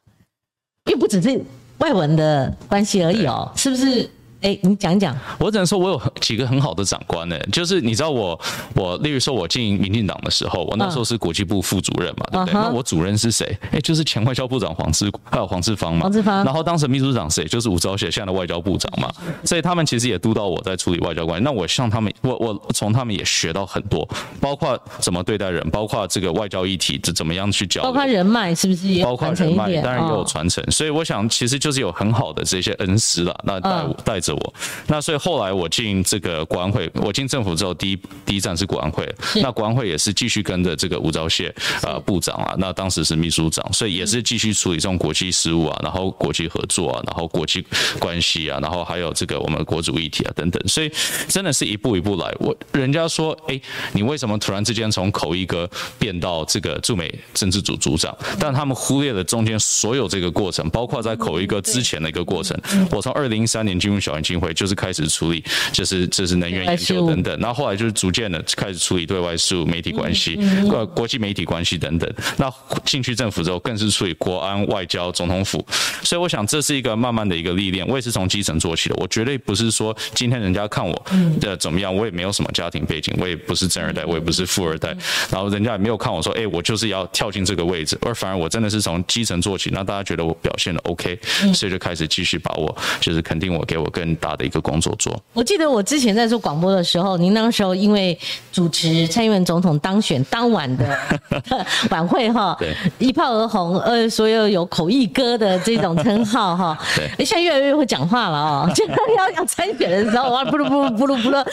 [0.85, 1.41] 因为不只是
[1.79, 4.09] 外文的关系而已哦，是不是？
[4.41, 5.15] 哎，你讲讲。
[5.37, 7.37] 我只能说，我有几个很好的长官呢。
[7.51, 8.39] 就是你知道我，
[8.73, 12.53] 我例如说，我进民进党的时候，我那时候是国际部副主任嘛，对不对？
[12.53, 13.57] 那我主任是谁？
[13.71, 16.03] 哎，就是前外交部长黄志，还有黄志芳嘛。
[16.03, 16.43] 黄志芳。
[16.45, 17.43] 然后当时秘书长谁？
[17.45, 19.11] 就是吴钊燮，现在的外交部长嘛。
[19.43, 21.43] 所以他们其实也督导我在处理外交关系。
[21.43, 24.07] 那我向他们，我我从他们也学到很多，
[24.39, 29.03] 包括怎么对待人，包括这个外交议题怎怎么样去交流，包括人脉是不是也？
[29.03, 30.63] 包括人脉，当然也有传承。
[30.71, 34.53] 所以我想，其实就是有很好的这些恩师了，那带带着我。
[34.87, 39.07] 那所以后来我进这个国安会，我进政府之后，第一第一站是国安会。
[39.35, 41.51] 那国安会也是继续跟着这个吴钊燮
[41.83, 47.65] 呃部长啊，那当时是秘书长，所以也是继续处理这种国际事务啊，然后国际合作啊，然后国际
[47.99, 50.67] 关系啊，然后还有这个我们国主议题啊等等。
[50.67, 50.91] 所以
[51.27, 52.33] 真的是一步一步来。
[52.39, 53.59] 我人家说，哎，
[53.93, 58.15] 你为什么突然之间从口译哥变到这个驻美政治组组长？
[58.39, 62.59] 但他们忽略了中间所有这个过程，包括在口译哥之前的一个过程。
[62.91, 70.37] 我从二零一三年进入小金会，就是开始处理，就是这是能源研究等等，然后后来就是逐渐的开始处理对外事务、媒体关系、
[70.71, 72.11] 呃国际媒体关系等等。
[72.37, 72.51] 那
[72.85, 75.65] 进去政府之后，更是处理国安、外交、总统府。
[76.03, 77.87] 所以我想这是一个慢慢的一个历练。
[77.87, 81.05] 我也是从基层做起的，我绝对不是说今天人家看我
[81.39, 84.95] 的怎么样，我也没有什么家庭背景，我也不是正二代，我也不是富二代，
[85.31, 91.17] 然后人家也没有看我说，哎，我就是要跳进这个位置，而反而我真的是从基层做起，那大家觉得我表现的 OK，
[91.53, 94.89] 所以就开始继续把握就是肯定我，给我更大的一个工作。
[94.97, 95.17] 做。
[95.33, 98.17] 我记得我之前在做广播的时候，您那个时候因为
[98.51, 100.99] 主持蔡英文总统当选当晚的
[101.89, 111.45] 晚会哈， 对，一炮而红，呃，所有有口译哥的这种称号哈，对，现在越来越会讲话了哦， 就要要参选的时候，哇，不噜不噜不噜不噜，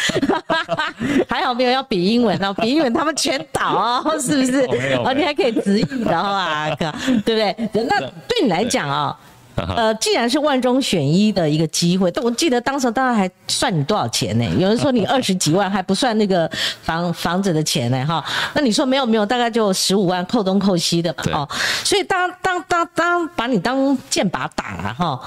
[1.28, 4.62] 还好没有要比英文哦，比英文他们全倒哦，是不是？
[5.04, 6.90] 哦，你还可以直译的话，对
[7.20, 7.54] 不对？
[7.84, 9.16] 那对你来讲啊。
[9.56, 14.44] 呃，既然是万中选一的一个机会，但我记得当时大家还算你多少钱呢？
[14.58, 16.50] 有人说你 二十几万，还不算那个
[16.82, 18.22] 房房子的钱呢，哈。
[18.54, 21.48] 那你说没有没有，大概就十五万，扣东扣西的嘛，哦。
[21.82, 25.20] 所以当当当当把你当箭靶打了哈。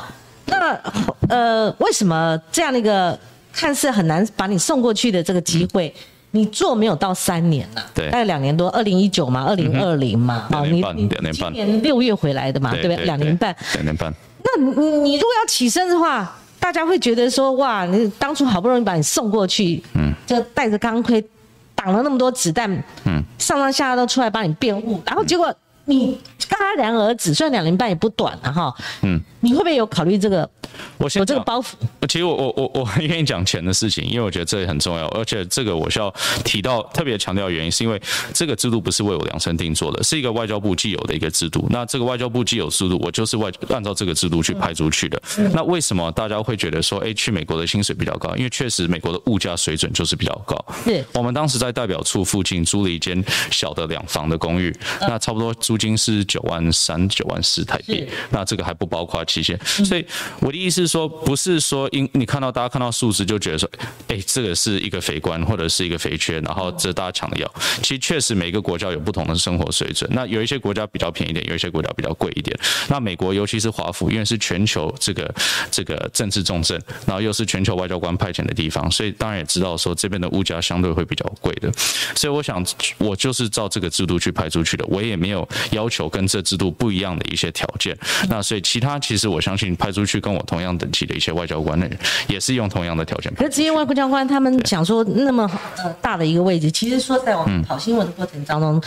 [0.45, 0.79] 那
[1.29, 3.17] 呃，为什么这样的一个
[3.51, 5.93] 看似很难把你送过去的这个机会？
[6.31, 13.05] 你做没有到三年了，对，大概两年多，二零一一九嘛，二零二零嘛，哦，你你今年六月回来的嘛，对不对？
[13.05, 14.13] 两年半，两年半。
[14.43, 21.23] 那你你如果要起身的话，大家会觉得说哇，你当初好不容易把你送过去，嗯，就带着钢盔
[21.73, 22.71] 挡了那么多子弹，
[23.05, 25.51] 嗯，上上下下都出来帮你辩护，然后结果
[25.85, 30.49] 你跟他两个儿子，虽然两年半也不短了哈，嗯，你会不会有考虑这个？
[30.97, 31.73] 我先这个包袱，
[32.07, 36.13] 其实我我我我很愿意讲钱的事情，因为我觉得这也很重要，而且这个我需要
[36.43, 37.99] 提到特别强调的原因，是因为
[38.33, 41.65] 这个制度不是为我量身定做的，是一个外交部既有的一个制度。
[41.69, 45.21] 那这个外交部既有制度，我就是外按照这个制度去派出去的。
[45.53, 48.35] 那为什么大家会觉得说，哎，去美国的薪水比较高？
[48.35, 50.63] 因为确实美国的物价水准就是比较高。
[50.85, 58.07] 是我们当时在代表处附近租了一间小的两房的公寓，那差不多租金是九万三、九万四台币。
[58.29, 60.05] 那这个还不包括期限，所以
[60.39, 63.69] 我的意思是说，不是说因你看到大家看到数字就觉得说，
[64.07, 67.53] 哎，这个是一个肥官或者是一个肥缺，然后这大家抢的要。
[67.83, 72.57] 其实确实每个国家有不同的生活水准，那有一些国家比较便宜点，有一些国家比较贵一点。
[72.87, 75.33] 那美国尤其是华府，因为是全球这个
[75.69, 81.71] 这个政治重镇，然后又是全球外交官派遣的地方，所以当然也知道说这边的物价相对会比较贵的。
[82.15, 82.65] 所以我想，
[82.97, 87.97] 我就是照这个制度去派出去的，我也没有要求跟这制度不一样的一些条件。
[88.29, 91.97] 那所以其他其实我相信派出去跟我同样等级的一些外交官的人，
[92.27, 93.33] 也是用同样的条件。
[93.35, 98.81] 可是职业外交官他们想说那么呃大的一个位置，其实说在我们跑新闻的过程当中，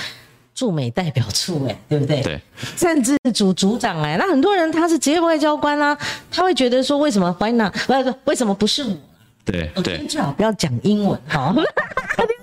[0.54, 2.22] 驻美代表处哎，对不对？
[2.22, 2.40] 对。
[2.76, 5.96] 政治组组长哎，那很多人他是职业外交官啊，
[6.30, 7.72] 他会觉得说为什么 Why not？
[7.86, 8.96] 不是为什么不是我？
[9.44, 10.06] 对对。
[10.06, 11.54] 最好不要讲英文哈。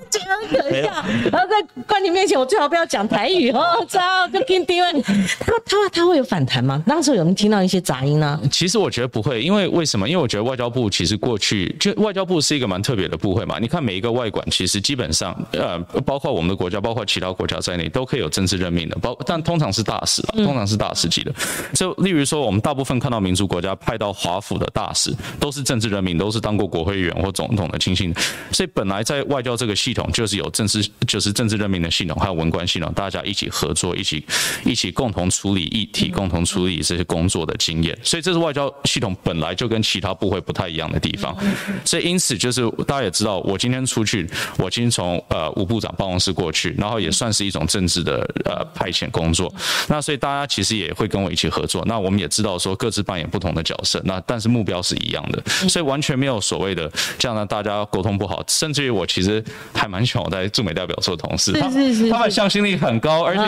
[0.10, 0.91] 觉得很可笑，
[1.32, 3.99] 然后在冠廷面前，我最好不要讲台语哦，操，
[4.34, 4.91] 就跟丢了。
[5.39, 6.82] 他他他会有反弹吗？
[6.86, 8.39] 那时候有人听到一些杂音呢？
[8.51, 10.10] 其实我觉得不会，因为为什么？
[10.10, 13.60] 因为我觉得外交部其实过去就外交部是一个蛮特别的部会嘛。
[13.60, 21.32] 你看每一个外管，其实基本上呃，包括我们的国家，包括其他国家在内，都可以有政治任命的，包但通常是大使，通常是大使级的。
[21.74, 28.14] 就例如说，我们大部分看到民族国家派到华府的大使，都是政治任命，都是当过国会议员或总统的亲信。
[28.51, 29.98] 所以本来在外交这个系统。
[30.11, 34.23] 就是有政治，就是政治任命的系统，还有文官系统，大家一起合作，一起
[34.65, 37.97] 一起共同处理议题，共同处理这些工作的经验。
[38.03, 41.35] 所以这是外交系统本来就跟其他部会不太一样的地方。
[41.83, 49.53] 所以因此就是大家也知道，我今天出去，我今天从呃吴部长办公室过去，然后也算是一种政治的呃派遣工作。
[49.87, 51.83] 那所以大家其实也会跟我一起合作。
[51.85, 58.43] 那我们也知道说各自扮演不同的角色，那但是目标是一样的，所以完全没有所谓的这样呢大家沟通不好。
[58.47, 59.43] 甚至于我其实
[59.73, 60.23] 还蛮喜欢。
[60.23, 61.67] 我在驻美代表处的同事，他
[62.09, 63.41] 他们向心力很高，而且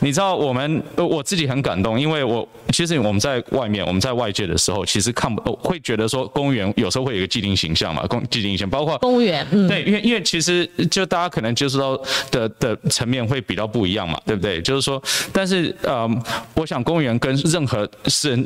[0.00, 11.96] 你知道，我们我自己很感动，因为我其实我们在外面，我们在外界的时候，其实看不会觉得说公务员有时候会有一个既定形象嘛，公既定形象，包括公务员，对，因为因为其实就大家可能接触到
[12.30, 14.60] 的的层面会比较不一样嘛，对不对？
[14.62, 15.00] 就是说，
[15.32, 16.08] 但是呃，
[16.54, 18.44] 我想公务员跟任何私人。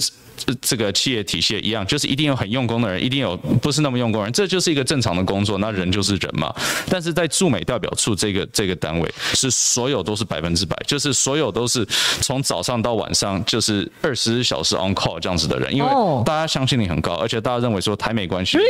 [0.62, 5.58] 这个企业体系一样，就是一定有很用功的人，一定有不是那么用功人，这就是一个正常的工作。
[5.58, 6.54] 那人就是人嘛。
[6.88, 11.86] 但是在驻美代表处这个这个单位，是所有都是百分之百，就是所有都是
[12.20, 15.88] 从早上到晚上，就是二十四小时 on call 这样子的人，因为
[16.26, 18.58] 大家相信力很高，而且大家认为说台美关系。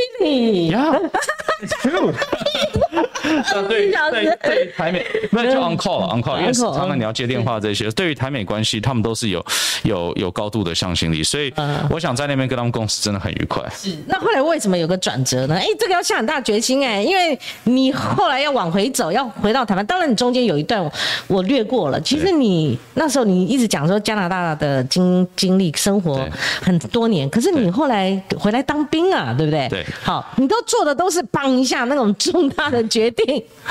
[3.68, 9.44] 对对对，台美那就 on call on call，因为常常你要接电话这些，对于台美关系，他们都是有
[9.82, 11.52] 有有高度的向心力，所以
[11.90, 13.62] 我想在那边跟他们共事真的很愉快。
[13.74, 15.54] 是，那后来为什么有个转折呢？
[15.54, 19.84] 哎，这个要下很大决心哎，因为你后来要往回走，要回到台湾。
[19.86, 20.90] 当然，你中间有一段
[21.26, 22.00] 我略过了。
[22.00, 26.26] 其实你那时候你一直讲说加拿大的经经历生活
[26.62, 29.68] 很多年，可是你后来回来当兵啊，对不对？
[29.68, 29.86] 对。
[30.02, 33.17] 好，你都做的都是帮一下那种重大的决定。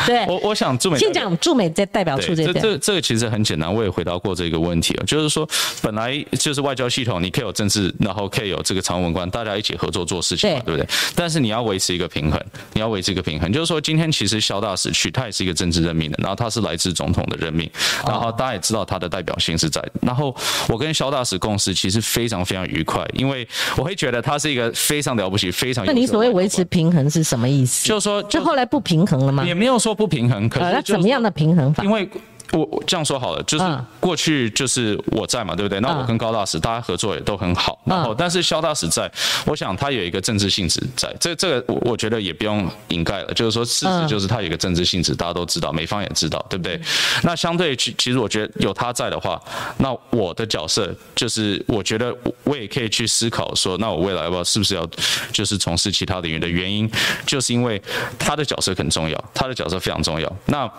[0.06, 5.48] 对，我我想驻美先讲驻美在代表处这这这这个其实很简单，我也回答过这个问题啊，就是说
[5.82, 10.76] 本来就是外交系统，你可以有政治，然后可以有这个常务文官，大家一起合作做事情嘛，对。
[10.76, 10.88] 不对？
[11.16, 12.41] 但是你要维持一个平衡，
[12.74, 17.70] 你要维持一个平衡，就是说今天其实肖大使去，他也是一个政治任命的，然后他是来自总统的任命，
[18.06, 20.36] 然后大家也知道他的代表性是在，然后
[20.70, 27.88] 我跟肖大使共事其实非常非常愉快，因为我会觉得他是一个非常了不起、非常那你所谓维持平衡是什么意思？
[27.88, 29.37] 就是说，就后来不平衡了吗？
[29.46, 31.84] 也没有说不平衡，可是那怎么样的平衡法？
[31.84, 32.10] 因为。
[32.54, 33.64] 我这样说好了，就是
[34.00, 35.80] 过去就是我在嘛，对不对？
[35.80, 39.12] 那我跟高大使大家合作也都很好，然后但是肖大使在，
[39.45, 46.80] 我想他有一个政治性质在，这这个我我觉得也不用掩盖了，就是说事实就是他有一个政治性质，大家都知道，美方也知道，对不对？
[47.24, 49.41] 那相对其其实我觉得有他在的话，
[49.78, 54.88] 那我的角色就是我觉得我也可以去思考说，那我未来要不要是不是要
[55.32, 56.89] 就是从事其他领域的原因，
[57.26, 57.82] 就是因为
[58.18, 60.32] 他的角色很重要，他的角色非常重要。
[60.45, 60.70] 那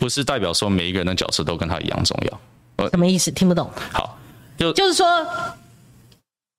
[0.00, 3.30] 不是代表说每一个人的角色都跟他一样重要，什么意思？
[3.30, 3.70] 听不懂。
[3.92, 4.18] 好，
[4.56, 5.06] 就就是说，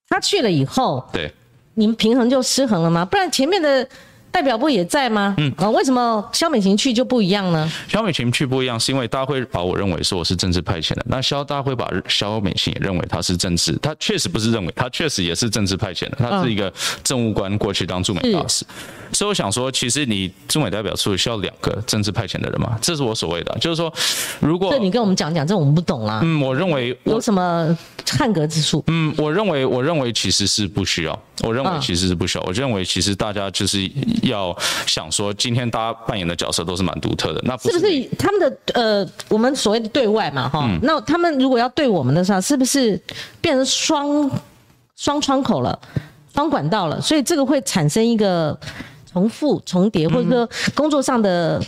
[0.07, 1.34] 他去了以后，对，
[1.73, 3.05] 你们平衡就失衡了吗？
[3.05, 3.88] 不然前面的。
[4.32, 5.36] 代表部也在吗？
[5.38, 7.69] 嗯啊，为什么肖美琴去就不一样呢？
[7.88, 11.05] 肖美琴去不一样，是因为大家会把我认为说我是政治派遣的。
[11.07, 16.17] 那肖大家会把肖美琴也认为他是政治，他确实不是认为，他确实也是政治派遣的。
[16.17, 16.71] 他是一个
[17.03, 18.65] 政务官，过去当驻美大使。
[19.11, 22.77] 所以我想说，其实你驻美代表处需要两个政治派遣的人嘛？
[22.80, 23.91] 这是我所谓的，就是说，
[24.39, 26.19] 如果你跟我们讲讲，这我们不懂啊。
[26.23, 27.75] 嗯，我认为有什么
[28.11, 28.84] 汉格之处？
[28.86, 31.19] 嗯，我认为，我认为其实是不需要。
[31.41, 32.43] 我认为其实是不需要。
[32.43, 33.80] 我认为其实大家就是
[34.24, 34.55] 要
[34.86, 37.41] 想说，今天大家扮演的角色都是蛮独特的。
[37.43, 40.70] 那是不是他们的呃，我们所谓的对外嘛，哈？
[40.82, 43.01] 那他们如果要对我们的时候，是不是
[43.41, 44.30] 变成双
[44.95, 45.80] 双窗口了，
[46.34, 46.99] 双管道了？
[47.01, 48.57] 所以这个会产生一个
[49.11, 51.61] 重复、重叠，或者说工作上的。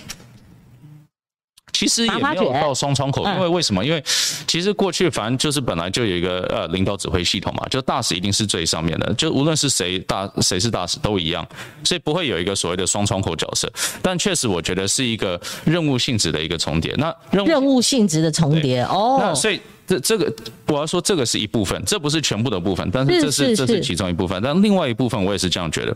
[1.71, 3.83] 其实也没有到双窗口，因为为什么？
[3.83, 4.03] 因为
[4.47, 11.47] 其实过去反正就是本来就有一个呃领导指挥系统嘛，就大使一定是最上面的，就无论是谁大谁是大使都一样，
[11.83, 13.71] 所以不会有一个所谓的双窗口角色。
[14.01, 16.93] 但确实我觉得是一个任务性质的一个重叠。
[16.97, 20.33] 那任务性质的重叠哦，那所以这这个
[20.67, 24.41] 我要说这个是一部分，这不是全部的部分，但是这是这是其中一部分。
[24.43, 25.95] 但另外一部分我也是这样觉得。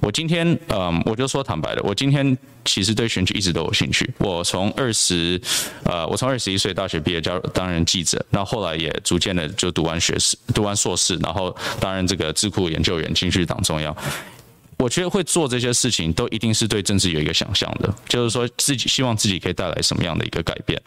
[0.00, 4.10] 我今天，嗯，我就说坦白的，我今天其实对选举一直都有兴趣。
[4.18, 5.40] 我从二十，
[5.84, 13.94] 呃，我从二十一岁大学毕业，加入担任记者，那后来也逐渐的就读完学士，读完硕士，然后担任这个智库研究员，进去党中央。
[14.80, 20.80] 我觉得会做这些事情，都一定是对政治有一个想象的，就是说自己希望自己可以带来什么样的一个改变。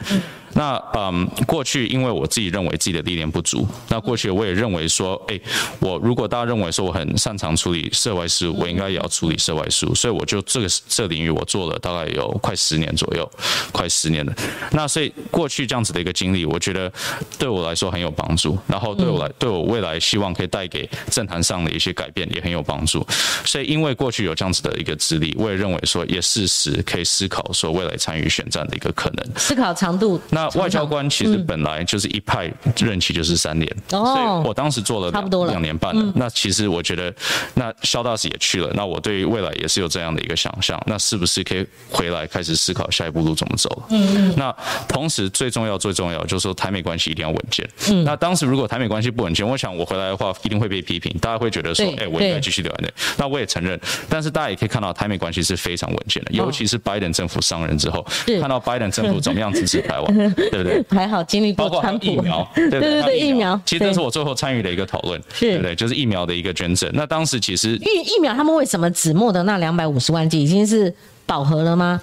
[0.55, 5.39] 那嗯，过去因为我自己认为自己的历练不足，那过去我也认为说，哎，
[5.79, 13.29] 我如果大家认为说我很擅长处理涉外事务，我应该也要处理涉外事务，所以我就这个这领域我做了大概有快十年左右，
[13.71, 14.33] 快十年了。
[14.71, 16.91] 那所以过去这样子的一个经历，我觉得
[17.37, 23.05] 对我来说很有帮助，然后对我来对我未来希望可以带给政坛上的一些改变也很有帮助。
[23.45, 29.25] 所以因为过去有这样子的一个资历，我也认为说也适时可以思考说未来参与选战的一个可能。
[29.35, 30.47] 思考长度那。
[30.53, 35.09] 外交官其实本来就是一派任期就是三年，所以我当时做了
[35.47, 36.13] 两年半了。
[36.15, 37.11] 那其实我觉得，
[37.55, 43.83] 那肖大使也去了，那我对未来也是有这样的一个想象，那是不是可以回来开始思考下一步路怎么走？
[43.89, 44.33] 嗯嗯。
[44.37, 44.55] 那
[44.87, 47.67] 同时最重要最重要就是说台美关系一定要稳健。
[47.89, 48.03] 嗯。
[48.03, 52.89] 那当时如果台美关系不稳健，我想我回来的话一定会被批评，大家会觉得说，哎，我应该继续留在那。
[53.17, 53.72] 那我也承认，
[54.09, 58.05] 但是大家也可以看到台美关系是非常稳健的，尤其是拜登政府上任之后，
[58.39, 60.13] 看到拜登政府怎么样支持台湾。
[60.33, 60.83] 对不对？
[60.89, 63.59] 还好经历过川普疫苗， 对对对，疫苗。
[63.65, 66.89] 其实这是我最后参与的一个讨论，对不对，就是疫苗的一个捐赠。
[66.93, 70.93] 那当时其实疫疫苗，他们为什么只莫的那两百五十万剂已经是
[71.25, 71.99] 饱和了吗？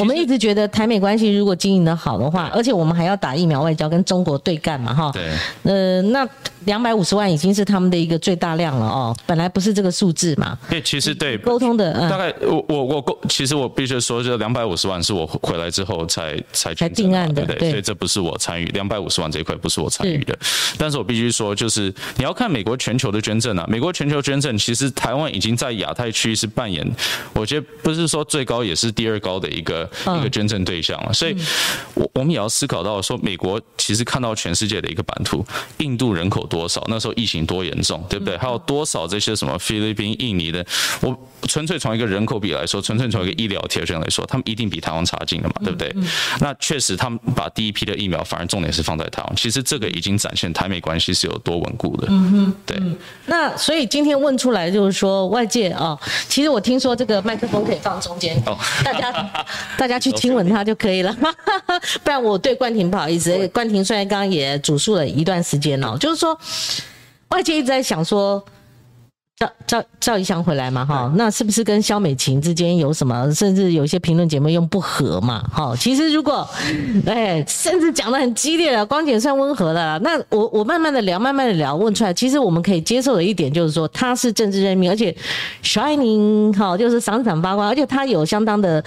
[0.00, 4.94] 我们一直觉得台美关系如果经营的好的话，而且我们还要打疫苗外交跟中国对干嘛？
[4.94, 5.30] 哈，对，
[5.62, 6.26] 呃，那
[6.64, 10.58] 两百五十万已经是他们的一个最大量了哦，本来不是这个数字嘛。
[10.68, 20.36] 对，其实对沟通的，大概我我我沟，其实我必须说，这两百五十万是我回来之后才才才定案的，对，所以这不是我参与两百五十万这一块不是我参与的，
[20.78, 26.84] 但是我必须说，就是你要看美国全球的捐赠啊，美国全球捐赠其实台湾已经在亚太区是扮演，
[27.34, 29.83] 我觉得不是说最高也是第二高的一个
[30.18, 30.64] 一个捐赠。
[30.64, 31.36] 对象了，所以，
[31.92, 35.44] 我我们也要思考到说，美国其实看到全世界的一个版图，
[35.76, 38.38] 印度人口多少，那时候疫情多严重，对不对？
[38.38, 40.64] 还有多少这些什么菲律宾、印尼的，
[41.02, 41.14] 我
[41.46, 45.94] 纯粹从一个人口比来说，纯粹从一个医疗条件来说，他们一定比台湾差劲的嘛，对不对？
[46.40, 49.36] 那确实，他们把第一批的疫苗，反而重点是放在台湾。
[49.36, 52.06] 其实这个已经展现台美关系是有多稳固的。
[52.08, 52.80] 嗯哼，对。
[53.26, 58.40] 那所以今天问出来就是说，外界啊，其实我听说这个麦克风可以放中间，
[58.84, 59.12] 大家
[59.76, 60.44] 大家去亲吻。
[60.44, 61.12] 他就可以了，
[62.04, 63.48] 不然我对冠廷不好意思。
[63.48, 66.38] 冠廷虽然刚刚也主述了一段时间哦，就是说
[67.30, 68.44] 外界一直在想说
[69.36, 73.28] 赵赵赵怡翔回来嘛，哈，那是不是跟肖美琴之间有什么？
[73.34, 75.74] 甚至有一些评论节目用不和嘛，哈。
[75.76, 76.48] 其实如果
[77.06, 85.14] 哎，甚至讲的很激烈了，光姐算温和了，那我我慢慢的聊，慢慢的聊，问出来，其实我们可以接受的一点就是说，他是政治任命，而且
[85.64, 88.84] shining 哈，就是闪闪发光，而且他有相当的。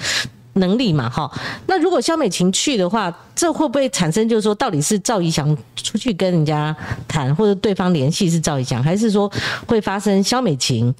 [0.58, 1.32] 能力嘛，哈，
[1.68, 6.76] 那如果肖美琴去的话，这会不会产生就是说，到底是赵怡翔出去跟人家
[7.08, 9.32] 谈，或者对方联系是赵怡翔，还是说
[9.68, 10.94] 会发生肖美琴，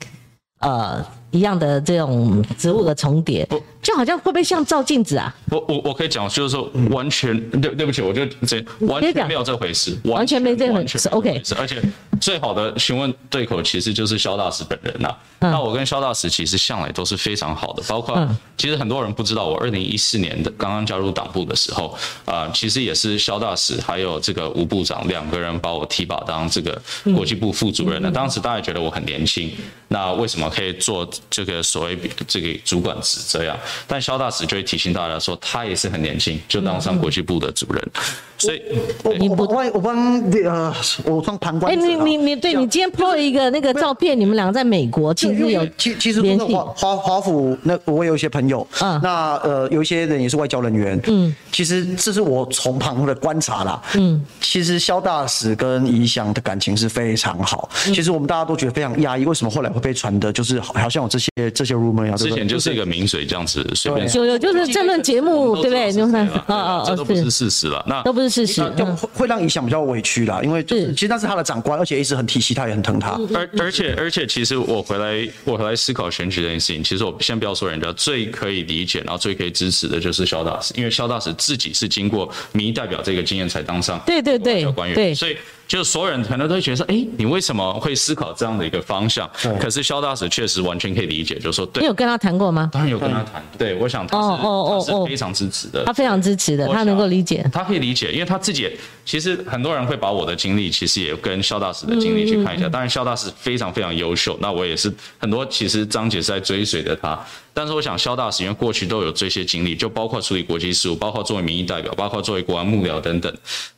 [0.60, 3.48] 呃，一样的这种职务的重叠，
[3.88, 5.34] 就好像会不会像照镜子啊？
[5.50, 11.08] 我我我可以讲，就是说完全对对不起，我就这完全没有这回事，完全没这回事。
[11.08, 11.82] OK，而且
[12.20, 15.16] 最好的询问对口其实就是肖大使本人呐。
[15.40, 18.28] 那我跟肖大使其实向来都是非常好的，包括
[18.58, 26.78] 其实很多人不知道，我二零一四年的刚刚加入党部的时候啊，其实也是肖大使还有这个吴部长两个人把我提拔当这个
[27.16, 28.12] 国际部副主任的。
[28.12, 29.50] 当时大家觉得我很年轻，
[29.88, 33.58] 那为什么可以做这个所谓这个主管职这样？
[33.86, 37.92] 但肖大使就会提醒大家说，他也是很年轻，就当上国际部的主任。
[38.38, 38.62] 所以，
[39.04, 40.74] 我我帮我帮呃，
[41.04, 41.72] 我当旁观。
[41.72, 65.92] 哎，你你你，对你今天 po 一个那个照片，你们两个在美国，其实有其其实华华华府那我有一些朋友，嗯，那呃有一些人也是外交人员，嗯，其实这是我从旁的观察啦，嗯，其实肖大使跟宜祥的感情是非常好，其实我们大家都觉得非常压抑，为什么后来会被传的，就是好像有这些这些 rumor 一样，之前就是一个名水这样子随便，有有就是政论节目对不对？
[65.92, 68.28] 你看，啊啊，这都不是事实了，那都不是。
[68.30, 73.12] 事实就会会让影响比较委屈啦，因为就是其实那是他的长官，而且一直很体系，他也很疼他。
[73.34, 85.38] 而而且而且，其实我回来我回来思考选举这件事情，其实我先不要说人家最可以理解，然后最可以支持的就是肖大使，因为肖大使自己是经过民意代表这个经验才当上对对对官员，所以。
[85.68, 89.30] 就所有人可能都会觉得说，哎，你为什么会思考这样的一个方向？
[89.60, 91.82] 可是肖大使确实完全可以理解，就是说，对。
[91.82, 92.70] 你有跟他谈过吗？
[92.72, 93.44] 当然有跟他谈。
[93.58, 95.84] 对，我想他是他是非常支持的。
[95.86, 97.46] 他非常支持的，他能够理解。
[97.52, 98.72] 他可以理解，因为他自己
[99.06, 102.70] 其实很多人会把我的经历，其实也跟肖大使的经历去看一下。
[102.70, 105.46] 当然，肖大使非常非常优秀，那我也是很多。
[105.48, 107.20] 其实张姐是在追随着他，
[107.54, 113.34] 但是我想肖大使因为过去都有这些经历，就包括处理国际事务，包括作为民意代表，包括作为国安幕僚等等。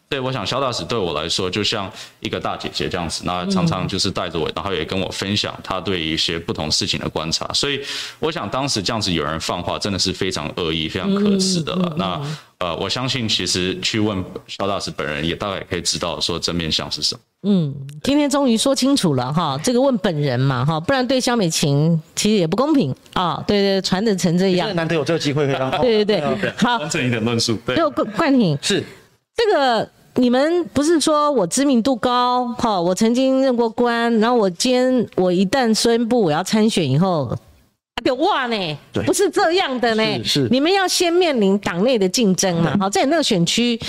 [0.09, 1.87] 对，我想肖大使对我来说就像
[2.19, 7.47] 一个大姐姐这样子，那常常就是带着我，然后也跟我分享他对一些不同事情的观察。
[7.53, 7.79] 所以
[8.17, 11.93] 我想当时这样子有人放话，真的是非常恶意、非常可耻的了。
[11.95, 12.19] 那
[12.57, 17.21] 呃，我相信其实去问肖大使本人，也大概可以知道说真面相是什么。
[17.43, 23.43] 嗯，今天终于说清楚了哈，这个问本人嘛哈，不然对肖美琴其实也不公平啊。
[23.45, 27.55] 对对，传的成这样，难得有这个机会可以让对对对， 好，完整一点论述。
[27.77, 28.83] 就冠冠廷是
[29.35, 29.87] 这个。
[30.19, 37.33] 你们不是说我知名度高，哈，我曾经任过官，然后我今天我一旦宣布我要参选以后，
[38.03, 43.79] 就哇呢，不是这样的呢，是你们要先面临党内的竞争嘛，好，在那个选区，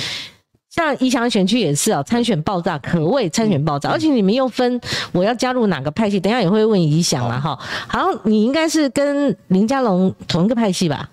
[0.71, 7.59] 像宜祥选区也是啊，参选爆炸，可谓参选爆炸，而且你们又分我要加入哪个派系，等下也会问宜祥了哈，
[7.89, 11.11] 好像你应该是跟林佳龙同一个派系吧？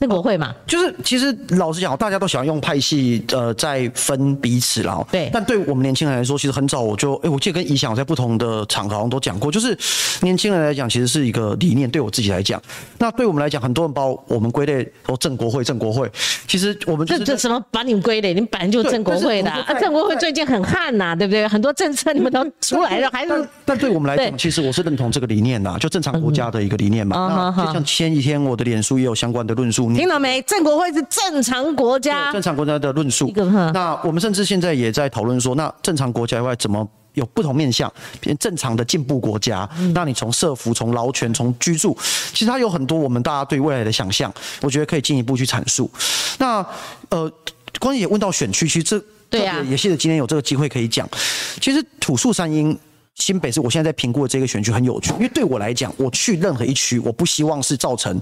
[0.00, 0.54] 这个会嘛？
[0.66, 5.04] 就是其实老实讲，大家都喜欢用派系呃在分彼此啦。
[5.10, 5.28] 对。
[5.32, 9.76] 但对我们年轻人来说，其实很早我就哎，我记得跟以想在不同的场合好像都讲过，就是
[10.20, 11.90] 年轻人来讲，其实是一个理念。
[11.90, 12.62] 对我自己来讲，
[12.98, 16.08] 那对我们来讲，很多人把我们归类说正国会，正国会。
[16.46, 18.34] 其实我们这这什么把你们归类？
[18.34, 19.74] 你们本来就正国会的啊！
[19.80, 21.48] 正国会最近很旱呐，对不对？
[21.48, 23.48] 很多政策你们都出来了，还是？
[23.64, 27.52] 但对我们来讲，其实我是认同这个理念呐，就正常国家的一个理念嘛。
[27.56, 29.87] 那就像前几天我的脸书也有相关的论述。
[29.94, 30.42] 听到没？
[30.42, 33.32] 郑国会是正常国家，正常国家的论述。
[33.72, 37.92] 那我们甚至现在也在讨论说，那正常国家以外怎么有不同面向？
[38.20, 41.96] 偏正常的进步国家，那你从社服、从劳权、从居住，
[42.32, 44.32] 其实它有很多我们大家对未来的想象，
[44.62, 45.90] 我觉得可以进一步去阐述。
[46.38, 46.64] 那
[47.10, 47.30] 呃，
[47.80, 51.08] 关于也问到选区，其实这对呀，也谢谢今天有这个机会可以讲。
[51.60, 52.76] 其实土树山阴
[53.16, 58.18] 新北市，我现在在评估的这个选区很有趣，因为对我来讲，我去任何一区，我不希望是造成。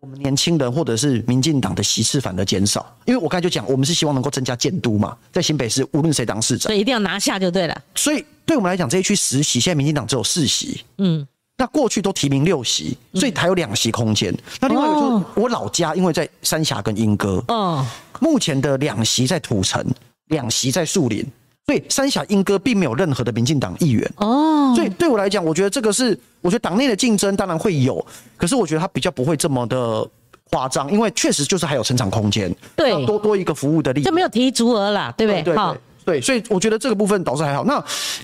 [0.00, 7.82] 我们年轻人或者是民进党的席次反而减少，因为我刚才就讲，我们是希望能够增加监督嘛，在新北市无论谁当市长，所以一定要拿下就对了。
[7.96, 11.26] 所以对我们来讲，这一区十席，现在民进党只有四席，嗯，
[11.56, 14.32] 那过去都提名六席，所以还有两席空间。
[14.60, 17.84] 那另外一个就是我老家，因为在三峡跟莺歌，哦，
[18.20, 19.84] 目前的两席在土城，
[20.28, 21.26] 两席在树林。
[21.68, 28.02] 对，三峡莺歌并没有任何的民进党议员哦，所以对我来讲，我觉得这个是，我觉得党内的竞争当然会有，
[28.38, 30.08] 可是我觉得它比较不会这么的
[30.50, 35.42] 夸张，因为确实就是还有成长空间，对，多多一个服务的力，就没有提足额啦，对不对？
[35.42, 37.62] 对对对，所以我觉得这个部分倒是还好。
[37.66, 37.74] 那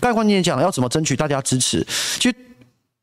[0.00, 1.86] 刚才关键讲了要怎么争取大家支持，
[2.18, 2.34] 其实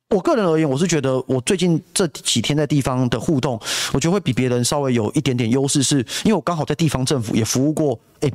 [0.09, 3.61] 我个人而言，我是觉得我最近这几天在地方的互动，
[3.93, 8.31] 我觉得会比别人稍微有一点点优势，是因为我刚好在地方政府也服务过，哎。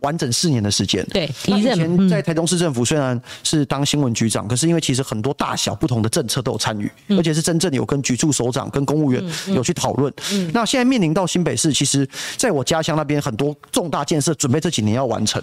[0.00, 1.04] 完整四年的时间。
[1.06, 10.12] 对，那以前在台中市政府虽然是当新闻局长，可是因为其实很多大小不同的政策都有参与，而且是真正有跟局处首长、跟公务员有去讨论。
[10.52, 15.42] 那现在面临到新北市，其实在我家乡那边很多重大建设准备这几年要完成。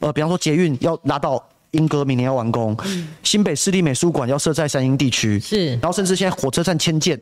[0.00, 1.42] 呃，比方说捷运要拉到
[1.74, 2.76] 莺歌明年要完工，
[3.22, 7.18] 新北市立美术馆要设在三英地区，是，然后甚至现在火车站迁建，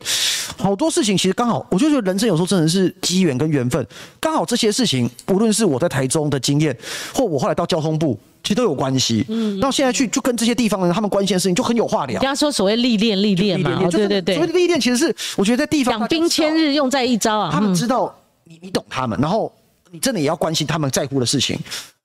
[0.57, 3.85] 好多事情其实刚好，我就觉得人生有时候真的是机缘跟缘分，
[4.19, 6.75] 刚好这些事情，无论是我在台中的经验，
[7.13, 8.17] 或我后来到交通部。
[8.43, 12.15] 其实都有关系，嗯，然后现在去就跟这些地方人他们关心的事情就很有话聊。
[12.15, 19.49] 人家说所谓历练历练嘛，对对对，所谓历练其实是我觉得在地方养兵千日用在一朝啊，他们知道你你懂他们，然后
[19.91, 21.57] 你真的也要关心他们在乎的事情。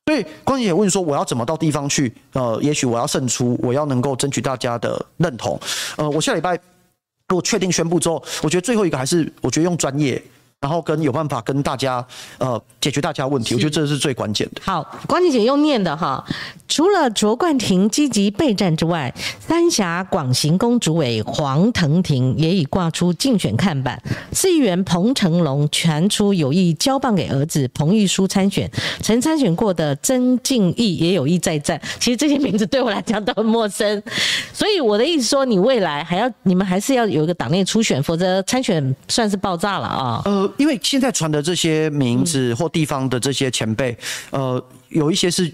[0.09, 2.11] 所以关姐问说我要怎么到地方去？
[2.33, 5.61] 呃，也许我要胜出，我要能够争取大家的认同。
[5.99, 6.55] 呃，我下礼拜
[7.29, 10.23] 如果确定宣布之后，我觉得最后一个还是我觉得用专业。
[10.61, 12.05] 然后跟有办法跟大家
[12.39, 14.61] 呃解决大家问题，我觉得这是最关键的。
[14.65, 16.25] 好，关姐姐又念的哈，
[16.67, 24.03] 除了卓冠廷积极备战之外，三峡广行宫主委黄腾廷也已挂出竞选看板，
[24.33, 28.69] 市议员彭成龙传出有意交棒给儿子彭玉书参选，
[29.01, 31.81] 曾参选过的曾敬义也有意再战。
[32.01, 34.03] 其实这些名字对我来讲都很陌生，
[34.53, 40.23] 所以我的意思说，你未来还要你们还是要有一个党内初选，否则参选算是爆炸了啊。
[40.25, 40.48] 呃。
[40.57, 43.97] 因为现在传的这些名字或地方的这些前辈，
[44.31, 45.53] 呃，有一些是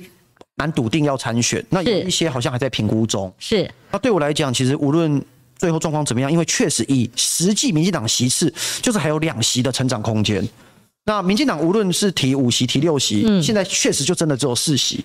[0.57, 3.33] 蛮笃定要参选，那有一些好像还在评估中。
[3.39, 3.69] 是。
[3.91, 5.23] 那对我来讲，其实无论
[5.59, 10.47] 最后状况怎么样，因为确实以实际民进党席次，就是还有两席的成长空间。
[11.05, 15.05] 那民进党无论是提五席、提六席，现在确实就真的只有四席。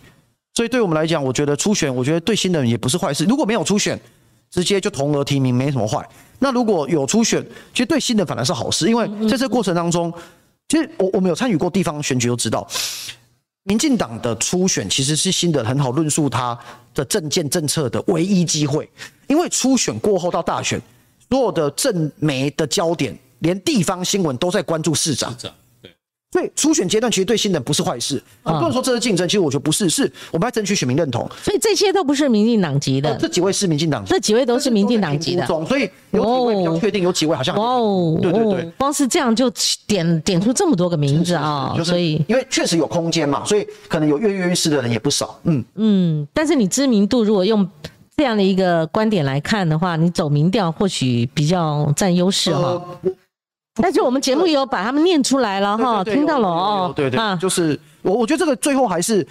[0.55, 3.25] 所以对我们来讲，我觉得初选，我觉得对新人也不是坏事。
[3.25, 3.99] 如果没有初选，
[4.49, 6.07] 直接就同额提名，没什么坏。
[6.39, 10.11] 那如果有初选，其实对新的反而是好事，因为在这过程当中，
[10.67, 12.67] 其实我我们有参与过地方选举，都知道，
[13.63, 16.57] 民进党的初选其实是新的很好论述他
[16.93, 18.89] 的政见政策的唯一机会，
[19.27, 20.81] 因为初选过后到大选，
[21.29, 25.35] 所有的政媒的焦点，连地方新闻都在关注市长。
[26.31, 31.27] 所以初选阶段其实对新人不是坏事，很多人说这是竞争，其实我觉得不是，是我们要争取选民认同。
[31.41, 35.45] 所以这些都不是民进党籍的，这几位是民进党，这几位都是民进党籍的。
[35.47, 39.51] 所以有几位比较确定，有几位好像哦，对对对，光是这样就
[39.87, 45.39] 点点出这么多个名字啊，所以因为确实有空间嘛，所以可能有跃跃欲试的人也不少。
[45.45, 47.67] 嗯嗯，但是你知名度如果用
[48.15, 52.79] 这样的一个观点来看的话，你走民调或许比较占优势哈。
[53.83, 56.93] 但是我们节目有把他们念出来了哈，听到了哦。
[56.95, 59.25] 对对，就是我我觉得这个最后还是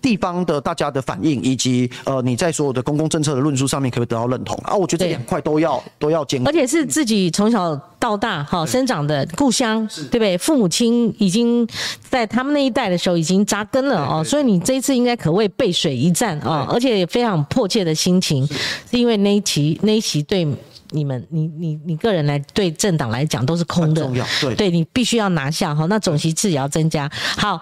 [0.00, 4.74] 地方的大家的反应，以及呃你在所有的公共政策的论述上面可不可以得到认同啊？
[4.74, 6.48] 我觉得这两块都要都要兼顾。
[6.48, 10.36] 而且是自己从小到大哈生长的故乡，对不对？
[10.36, 11.64] 父母亲已经
[12.08, 16.66] 在他们那一代的时候已经扎根了哦，所以你这一次应该可谓背水一战啊！
[16.68, 18.44] 而且也非常迫切的心情，
[18.90, 20.46] 是因为那一期那一期对。
[20.92, 24.08] 你们，你你你个人来对政党来讲都是空的，
[24.40, 27.10] 对，对你必须要拿下哈，那总席次也要增加。
[27.36, 27.60] 好，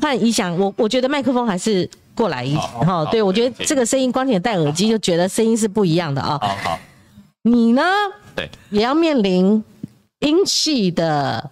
[0.00, 6.38] 那你想，我我觉得麦克风还是过来一哈，对我觉得这个声音，光点戴耳机就觉得声音是不一样的啊。
[6.40, 6.78] 好好，
[7.42, 7.82] 你呢？
[8.34, 9.62] 对，也要面临
[10.20, 11.50] 英系的。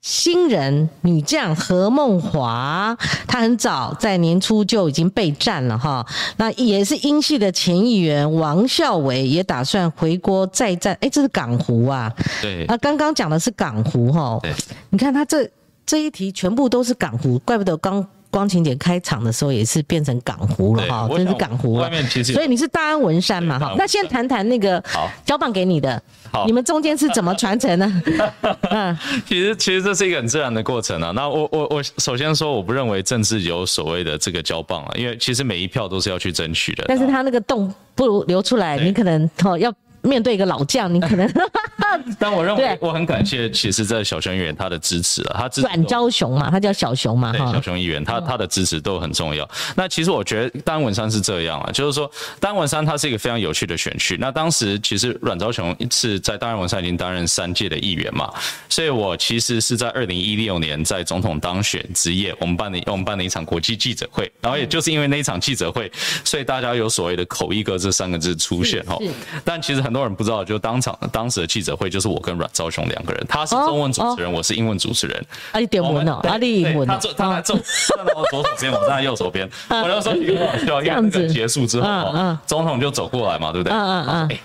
[0.00, 2.96] 新人女将何梦华，
[3.26, 6.06] 她很早在年初就已经备战了哈。
[6.36, 10.96] 那也是英系的前议员王孝伟也打算回国再战。
[11.00, 12.12] 哎，这是港湖啊。
[12.40, 12.64] 对。
[12.66, 14.38] 啊，刚刚讲的是港湖哈。
[14.42, 14.54] 对。
[14.90, 15.48] 你看他这
[15.84, 18.06] 这一题全部都是港湖，怪不得刚。
[18.30, 21.90] 光晴姐开场的时候也是变成港湖了哈，真是港湖啊！
[22.24, 23.74] 所以你是大安文山嘛哈？
[23.76, 24.82] 那先谈谈那个
[25.24, 26.00] 交棒给你的，
[26.46, 28.02] 你们中间是怎么传承呢？
[28.70, 31.10] 嗯，其实其实这是一个很自然的过程啊。
[31.12, 36.84] 那我我我首先说，我不认为政治有所谓的这个交棒啊，因为其实每一票都是要去争取的。
[36.86, 39.72] 但是他那个洞不如流出来，你可能哦要。
[40.08, 41.30] 面对一个老将，你可能，
[42.18, 49.48] 但我认为我很感谢，其实在小熊议员他的支持啊，他支阮昭雄嘛，他叫小熊嘛，对，小熊议员他他的支持都很重要。
[49.76, 54.16] 那其实我觉得丹文山是这样啊，就是说丹文山他是一个非常有趣的选区。
[54.18, 58.32] 那当时其实阮昭雄是在丹文山已经担任三届的议员嘛，
[58.68, 65.90] 所以我其实是在二零一六年在总统当选之夜，我们办了我们办了一场国际记者会，然后也就是因为那一场记者会，
[66.24, 68.96] 所以大家有所谓的口译哥这三个字出现哈。
[69.44, 69.97] 但其实很多。
[69.98, 75.26] 多人不知道，就当场当时的记者会就是我跟阮昭雄两个人，他是中文主持人，我是英文主持人。
[75.52, 76.86] 阿里点文哦，阿里英文。
[76.86, 79.48] 他坐，他坐站在我左手边，我站在 右手边。
[79.68, 83.76] 我那时候一个需要样子结束之后，总统就走过来嘛，对不对？
[83.76, 84.38] 嗯嗯嗯。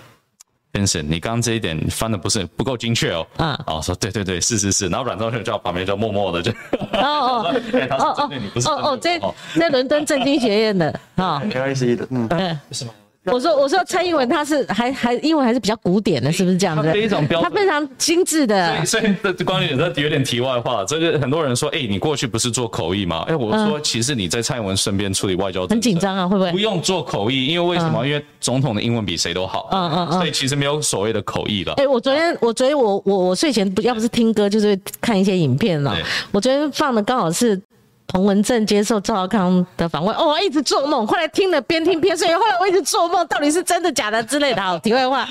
[0.74, 3.28] Vincent，你刚刚这一点翻的不是不够精确哦。
[3.38, 3.60] 啊。
[3.68, 4.88] 哦，说对对对，是是是。
[4.88, 6.52] 然后阮兆雄就旁边就默默的就。
[6.94, 7.54] 哦 哦
[7.92, 8.30] 哦哦
[8.66, 9.20] 哦哦，这
[9.60, 11.44] 在伦敦政经学院的啊。
[11.54, 12.28] L I C 的，嗯。
[12.72, 12.92] 是吗？
[13.26, 16.92] 我说我说蔡英文他是还还英文还是比较古典的，是不是这样子？
[16.92, 18.86] 非常标准，他非常精致的。
[18.86, 23.24] 所以这关于这有点题外话，这个很多人说，哎，你过去不是做口译吗？
[23.28, 26.52] 哎，我说其实你在蔡英文身边处理外交，很紧张啊，会不会？
[26.52, 28.06] 不用做口译，因为为什么？
[28.06, 29.70] 因为总统的英文比谁都好。
[29.72, 30.14] 嗯嗯嗯。
[30.14, 31.74] 所以其实没有所谓的口译了。
[31.78, 35.96] 哎，我昨天我昨天我我我睡前不要不是听歌就是看一些影片了。
[36.32, 37.60] 我昨天放的刚好是。
[38.08, 44.62] 彭文正接受赵少康的访问，哦，我一直做梦，后来听了边听边睡，后来我一直做梦，到底是真的假的之类的。
[44.62, 45.28] 好，题外话，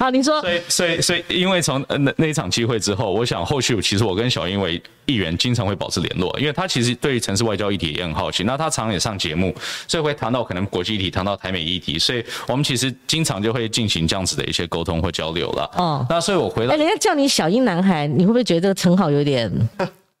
[0.00, 0.40] 好，你说。
[0.40, 9.54] 所以，所以，所以，因为从那那一场机会之后，我想后续其实我跟小英为议员经常会保持联络，因为他其实对于城市外交议题也很好奇，那他常常也上节目，
[9.86, 15.70] 所以会谈到可能国际议题，谈到台美议题，所以我们其实经常就会进行这样子的一些沟通或交流了。
[15.76, 19.52] 哦，那所以我回来，哎，人家叫你小英男孩，你会不会觉得这个称号有点，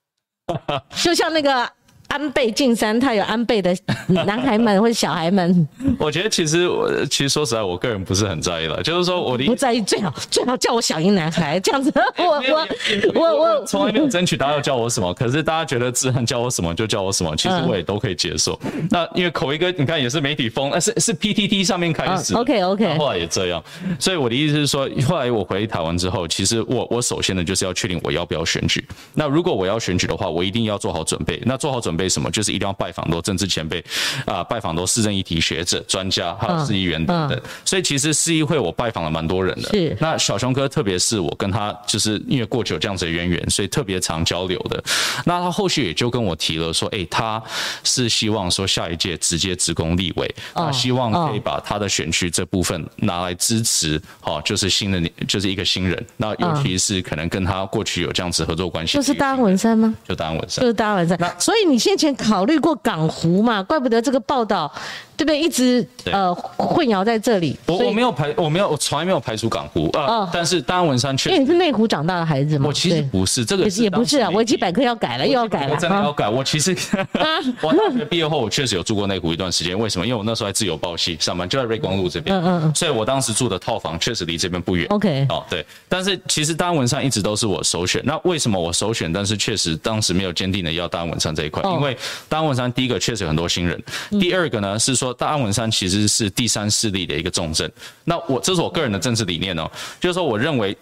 [1.02, 1.68] 就像那个？
[2.14, 5.68] 安倍晋三，他有安倍的 男孩们或者小孩们。
[5.98, 8.80] 我觉得其实我其实说实在，我个人不是很在意了。
[8.84, 11.92] 就是说我不在意，最好最好叫我小英男孩这样子。
[12.16, 18.56] 我我我我从来没有争取大家要叫我什么，可是大家觉得自然叫我什么就叫我什么，其实我也都可以接受。
[18.90, 23.60] 那因为口一哥，你看也是媒体风，那是是 PTT 上面开始，OK OK，后来也这样。
[23.98, 28.86] 所以我的意思是说，后来我回台湾之后，其实我我首先呢就是要确定我要不要选举。
[29.14, 31.42] 那如果我要选举的话，我一定要做好准备。
[31.44, 32.30] 那做好准备什么？
[32.30, 33.84] 就是一定要拜访多政治前辈，
[34.26, 37.40] 啊，拜访多市政议题学者、专家，还有市议员等等。
[37.64, 39.70] 所以其实市议会我拜访了蛮多人的。
[39.70, 39.96] 是。
[40.00, 44.82] 那小熊哥，特别是我跟他，就是因为过去有这样子的渊源，所以特别常交流的。
[45.24, 47.42] 那他后续也就跟我提了说，哎，他
[47.82, 56.06] 是希望说下一届直接职工立委，啊，希望可以把他的选区这部分拿来支持，哦，就是新的，就是一个新人。
[56.16, 59.94] 那尤其是可能跟他过去有这样子合作关系，就是大安文山吗？
[60.06, 61.16] 就大安文山，就是大安文山。
[61.20, 62.46] 那所以你先前考。
[62.46, 63.62] 虑过港湖嘛？
[63.62, 64.70] 怪不得这个报道。
[65.16, 65.38] 对不对？
[65.38, 67.56] 一直呃混淆在这里。
[67.66, 70.28] 我我没有排，我没有，我从来没有排除港湖啊。
[70.32, 72.66] 但是大安文山确因为你是内湖长大的孩子嘛。
[72.68, 74.30] 我其实不是这个，也不是啊。
[74.30, 75.74] 维基百科要改了，又要改了。
[75.74, 76.28] 我真的要改。
[76.28, 76.76] 我其实
[77.62, 79.78] 我大学毕业后，我确实有住过内湖一段时间。
[79.78, 80.06] 为什么？
[80.06, 82.36] 因为我那时候还自由报系上班，就在瑞光路这边。
[82.36, 82.74] 嗯嗯嗯。
[82.74, 84.86] 所以我当时住的套房确实离这边不远。
[84.90, 85.26] OK。
[85.28, 85.64] 哦，对。
[85.88, 88.02] 但是其实大安文山一直都是我首选。
[88.04, 89.12] 那为什么我首选？
[89.12, 91.96] 但是确实当时没有坚定的要大安文山这一块，因为
[92.28, 93.82] 大安文山第一个确实有很多新人，
[94.20, 97.70] 第二个呢是说说大安文山其实是第三势力的一个重镇。
[98.04, 100.76] 那我这是我个人的政治理念哦，就是说我认为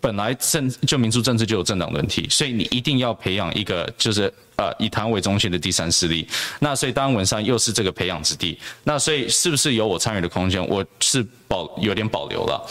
[0.00, 6.26] 本来政就民主政治就有政党问题，所以你一定要培养一个就是呃以台为中心的第三势力。
[6.58, 10.66] 那所以大安文山又是这个培养之地，那所以是不是有我参与的空间？
[10.68, 12.66] 我是保有点保留了。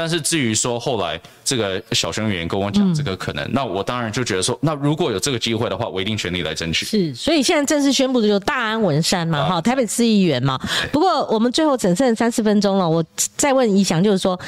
[0.00, 6.86] 但是至于说后来这个小学员跟我讲这个可能，那我当然就觉得说，那如果有这个机会的话，我一定全力来争取。
[6.86, 10.58] 是，所以现在正式宣布的就是大安文山嘛，哈，台北市议员嘛。
[10.90, 13.04] 不过我们最后只剩三四分钟了，我
[13.36, 14.40] 再问一翔，就是说。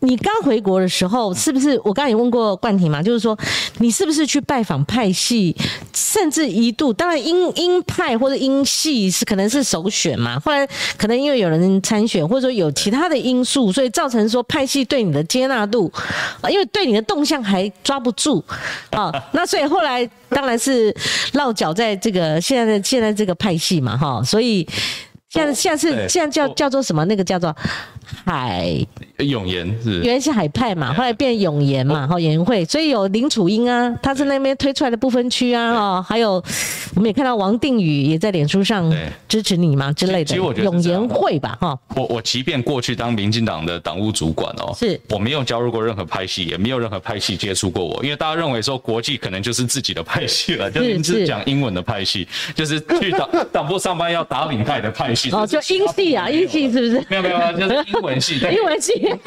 [0.00, 3.02] 你刚回国的时候，是不是我刚才也问过冠廷嘛？
[3.02, 3.36] 就是说，
[3.78, 5.56] 你是不是去拜访派系，
[5.94, 10.38] 甚至一度，当然英英派或者英系是可能是首选嘛。
[10.38, 10.66] 后来
[10.98, 15.90] 可能因为有人参选，或者说有其他的因素，所以造成说派系对你的接纳度，
[16.42, 18.44] 啊，因为对你的动向还抓不住
[18.90, 19.10] 啊。
[19.32, 20.94] 那所以后来当然是
[21.32, 24.22] 落脚在这个现在的现在这个派系嘛，哈。
[24.22, 24.68] 所以
[25.30, 27.02] 现在现在是现在叫叫做什么？
[27.06, 27.54] 那个叫做。
[28.24, 28.86] 海。
[29.18, 30.02] 永言是。
[30.02, 36.32] 原来是海派嘛，后来变永言嘛，哈，言会，所以有林楚英啊，他是那边推出来的不分区啊，哦，还有
[36.94, 38.94] 我们也看到王定宇也在脸书上
[39.26, 41.78] 支持你嘛之类的，其实我觉得永言会吧，哈。
[41.94, 45.00] 我我即便过去当民进党的党务主管哦，是。
[45.08, 57.06] 我没有加入过任何派系，也没有任何派系接触过我，因为大家认为说国际可能就是自己的派系了，就是是讲英文的派系，就是去党党部上班要打领带的派系，哦，就英系啊，英系是不是？
[57.08, 57.86] 没有没有，就是。
[57.96, 58.92] 英文系，英文系，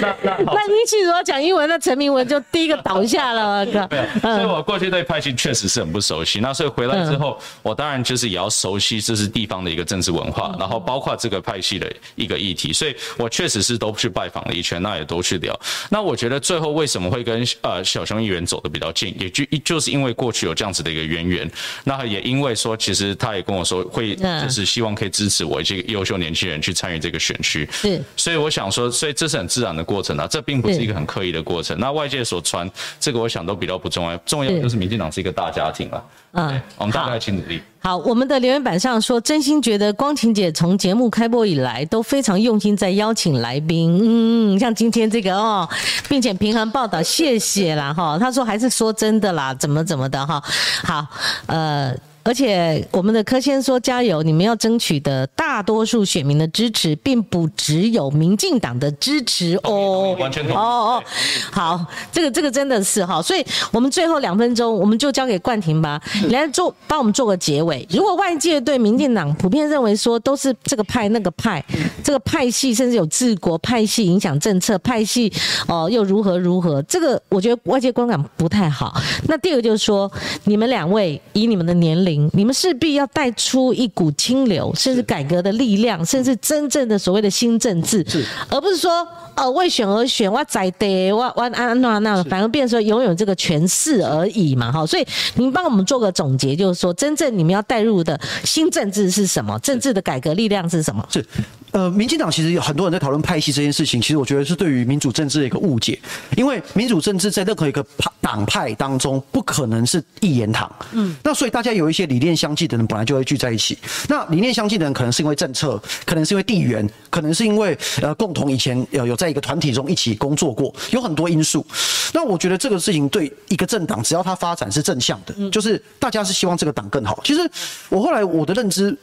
[0.00, 3.64] 那那那英系如果讲英文，那陈明文就第一个倒下了。
[3.64, 6.40] 对，所以我过去对派系确实是很不熟悉。
[6.40, 12.72] 那所以回来之后，我当然就是也要熟悉这是地方的一个政治文化，然后包括这个派系的一个议题。
[12.72, 15.58] 所以我确实是都去拜访了一圈，那也都去聊。
[15.90, 21.50] 那我觉得最后为什么会跟呃小熊议员走的比较近，也就就是因为过去有这样子的一个渊源。
[21.84, 27.68] 那也因为说，其实他也跟我说会就是希望可以支持我一些优秀年轻人去参与这个选区。
[27.82, 31.78] 是，所以我想说，所以这是很自然的过程啊，这并不是一个很刻意的过程。
[31.78, 32.70] 那外界所传
[33.00, 36.04] 这个，我想都比较不重要，重要就是民进党是一个大家庭了。
[36.34, 37.60] 嗯，我们大家一起努力。
[37.80, 45.68] 好，我们的留言板上说，真心觉得光晴姐从节目开播以来都非常用心在邀请来宾，嗯，像今天这个哦，
[46.08, 48.16] 并且平衡报道，谢谢啦哈。
[48.18, 50.42] 他说还是说真的啦，怎么怎么的哈。
[50.84, 51.06] 好，
[51.46, 51.94] 呃。
[52.24, 60.16] 而且我们的柯先说加油，你们要争取的大多数选民的支持，并不只有民进党的支持哦。
[60.18, 60.56] 完全同意。
[60.56, 61.02] 哦哦，
[61.50, 66.00] 好，这个这个真的是哈，所以我们最后两分钟，我们就交给冠廷吧，
[66.30, 67.86] 来做帮我们做个结尾。
[67.90, 71.64] 如果外界对民进党普遍认为说都是这个派那个派，
[72.02, 75.32] 这个派系甚至有治国派系影响政策，派系
[75.68, 79.00] 哦又如何如何，这个我觉得外界观感不太好。
[79.28, 80.10] 那第二个就是说，
[80.44, 88.04] 你们两位以你们的年龄，你们势必要带出一股清流，甚至改革的力量，甚至真正的所谓的新政治，
[88.48, 94.86] 而不是说呃为选而选，我在的我我安那那，反而变成说拥有这个权势而已嘛哈。
[94.86, 99.58] 所以您帮我们做个总结，就是说真正你们要带入的新政治是什么？
[99.60, 101.06] 政治的改革力量是什么？
[101.10, 101.24] 是。
[101.72, 105.98] 呃，民进党其实有很多人在讨论派系这件事情，其实我觉得是对于民主政治的一个误解，
[106.36, 113.76] 因为民主政治在任何一个派党派当中不可能是一言堂，嗯，那所以大家有一些理念相近的人本来就会聚在一起，
[114.08, 121.66] 那理念相近的人可能是因为政策，可能是因为地缘，可能是因为呃共同以前有有在一个团体中一起工作过，有很多因素。
[122.12, 127.18] 那我觉得这个事情对一个政党，只要它发展是正向的，就是大家是希望这个党更好。
[127.24, 127.50] 其实
[127.88, 128.94] 我后来我的认知。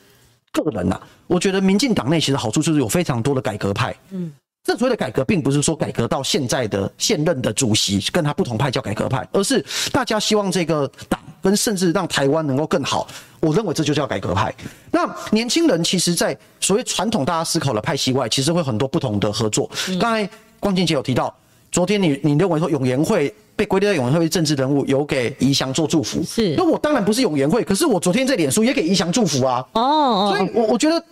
[0.52, 3.96] 个人呐，我觉得民进党内其实好处就是有非常多的改革派。
[4.12, 4.32] 嗯，
[4.64, 13.08] 这所谓的改革，并不是说改革到现在的现任的主席跟他不同派叫改革派，而是大家希望这个党跟甚至让台湾能够更好。
[13.40, 14.54] 我认为这就叫改革派。
[14.92, 19.70] 那年轻人其实，在所谓传统大家思考的派系外，其实会很多不同的合作。
[20.00, 20.30] 刚才
[20.60, 21.34] 光景姐有提到，
[21.72, 23.34] 昨天你你认为说永延会。
[23.60, 26.24] 被归类在永延会政治人物，有给宜祥做祝福。
[26.24, 29.62] 是，那我当然不是永延会，可是我昨天在脸书也给宜祥祝福啊。
[29.74, 31.04] 哦，所以，我我觉得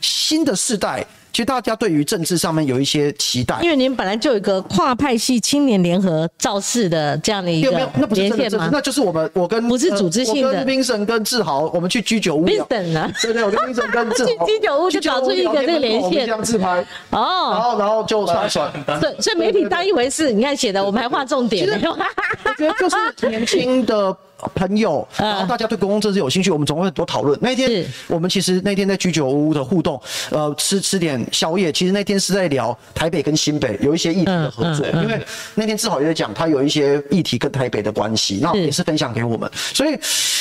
[0.00, 1.04] 新的世代。
[1.32, 7.70] 其实大家对于政治上面有一些期待，因为您本来就有一个跨派系青年联合造势的这样的一个
[8.10, 8.68] 连线吗？
[8.72, 12.44] 那就是我们我跟不是组织性的，我跟冰神跟志豪，我们去居酒屋。
[12.44, 13.10] 冰神呢？
[13.22, 18.70] 对对，我跟冰神跟志豪去居酒屋就搞出一个那个连线，这样自拍哦，然后然后就刷刷。
[19.00, 21.68] 对，所以媒体当一回事，你看写的，我们还画重点。
[21.68, 24.16] 我觉得就是年轻的。
[24.54, 27.38] 朋友，然后大家对公共政治有兴趣，我们总会多讨论。
[27.40, 31.72] 那天我们其实那天在居酒屋的互动，呃，吃吃点宵夜。
[31.72, 35.20] 其实那天是在聊台北跟新北有一些议题的合作，因为
[35.54, 39.50] 那天志豪也在讲他有一些议题跟台北的关系，那也是分享给我们。
[39.54, 39.98] 所以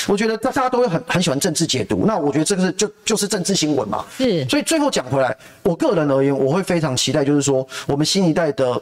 [0.08, 4.06] 我觉得大家都会很很喜欢政治解读，那我觉得这个是就就是政治新闻嘛。
[4.18, 4.45] 是。
[4.47, 8.82] 所以最后讲回来，我个人而言，我会非常期待，就是说我们新一代的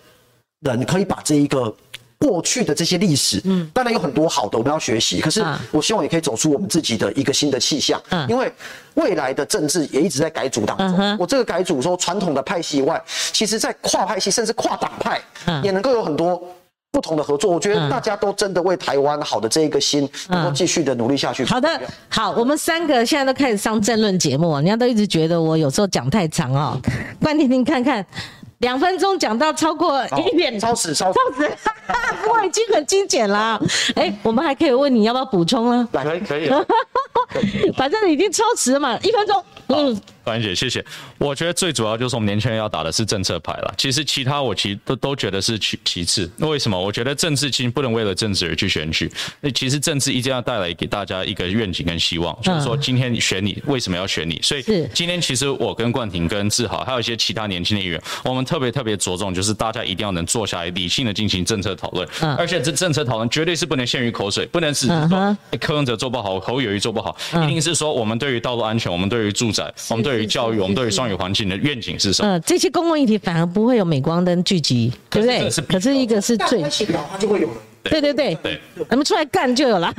[0.61, 1.73] 人可以把这一个。
[2.19, 5.21] 过去的这些历史，嗯，当然有很多好的，我们要学习。
[5.21, 8.01] 可是，我希望也可以走出我们自己的一个新的气象。
[8.09, 8.51] 嗯，因为
[8.95, 11.17] 未来的政治也一直在改组当中。
[11.19, 12.99] 我这个改组说，传统的派系以外，
[13.31, 15.21] 其实在跨派系甚至跨党派，
[15.61, 16.43] 也能够有很多
[16.91, 17.51] 不同的合作。
[17.51, 21.45] 我觉得大家都真的为台湾好的这一个心，能够继续的努力下去。
[21.45, 21.69] 好的，
[22.09, 26.81] 好，我们三个现在都开始上政论节目，人家都一直觉得我有时候讲太长哦。
[27.21, 28.03] 关婷婷看看。
[28.59, 31.17] 两分钟讲到超过一点，超时，超时，
[32.23, 33.61] 不过 已经很精简了。
[33.95, 35.87] 哎，我们还可以问你要不要补充啊？
[35.91, 36.49] 可以， 可以。
[37.77, 39.43] 反正已经超时了嘛，一分钟。
[39.67, 40.01] 嗯。
[40.27, 40.83] 关姐，谢谢。
[41.17, 43.73] 我觉得最主要就是我们年轻人要打的是政策牌了。
[43.77, 46.29] 其实其他我其实都都觉得是其其次。
[46.35, 46.77] 那为什么？
[46.77, 49.09] 我觉得政治其实不能为了政治而去选举。
[49.39, 54.37] 那其实政治一定要带来给大家一个愿景跟希望，就是说今天选你，为什么要选你？
[54.43, 54.61] 所以
[54.93, 62.05] 今天其实我跟冠廷、跟志豪，还有一些其他年轻的议员，我们特别特别着重，就是大家一定要能坐下来理性的进行政策讨论。
[62.37, 67.15] 而且这政策讨论绝对是不能限于口水，不能只是说柯文哲做不好，侯友谊做不好，
[67.45, 70.16] 一定是说我们对于道路安全，我们对于住宅，我们对。
[70.17, 72.31] 对于教育，我们对于双语环境的愿景是什么？
[72.31, 75.47] 呃，这些公共议题反而不会有镁光灯聚集，对不对？
[75.67, 77.47] 可是一个是最，它就会有。
[77.83, 78.59] 对对对对，
[78.89, 79.93] 咱们出来干就有了。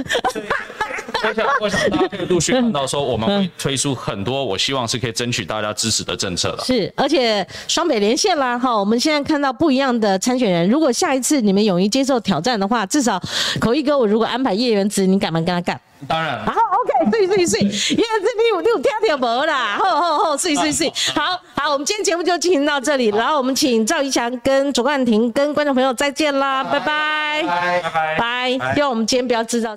[1.24, 6.64] 我想，我想大家可以陆续看到说，我们会推出很多，我希望是可以争取大家支持的政策了。
[6.64, 10.68] 是，而且双北连线啦，哈，我们现在看到不一样的参选人。
[10.68, 13.20] 如果下一次你们勇于接受挑战的话，至少
[13.60, 15.80] 口译哥，我如果安排叶元子，你敢不敢跟他干？
[16.06, 16.44] 当然。
[16.46, 19.76] 好，OK，睡睡睡，叶元子你有你有跳跳无啦？
[19.78, 20.92] 吼吼吼，睡睡睡。
[21.14, 29.76] 好好，我们今天节目就进行到这里，然后我们请赵怡翔跟卓冠廷跟观众朋友再见啦，拜拜，拜拜拜，希望我们今天不要制造。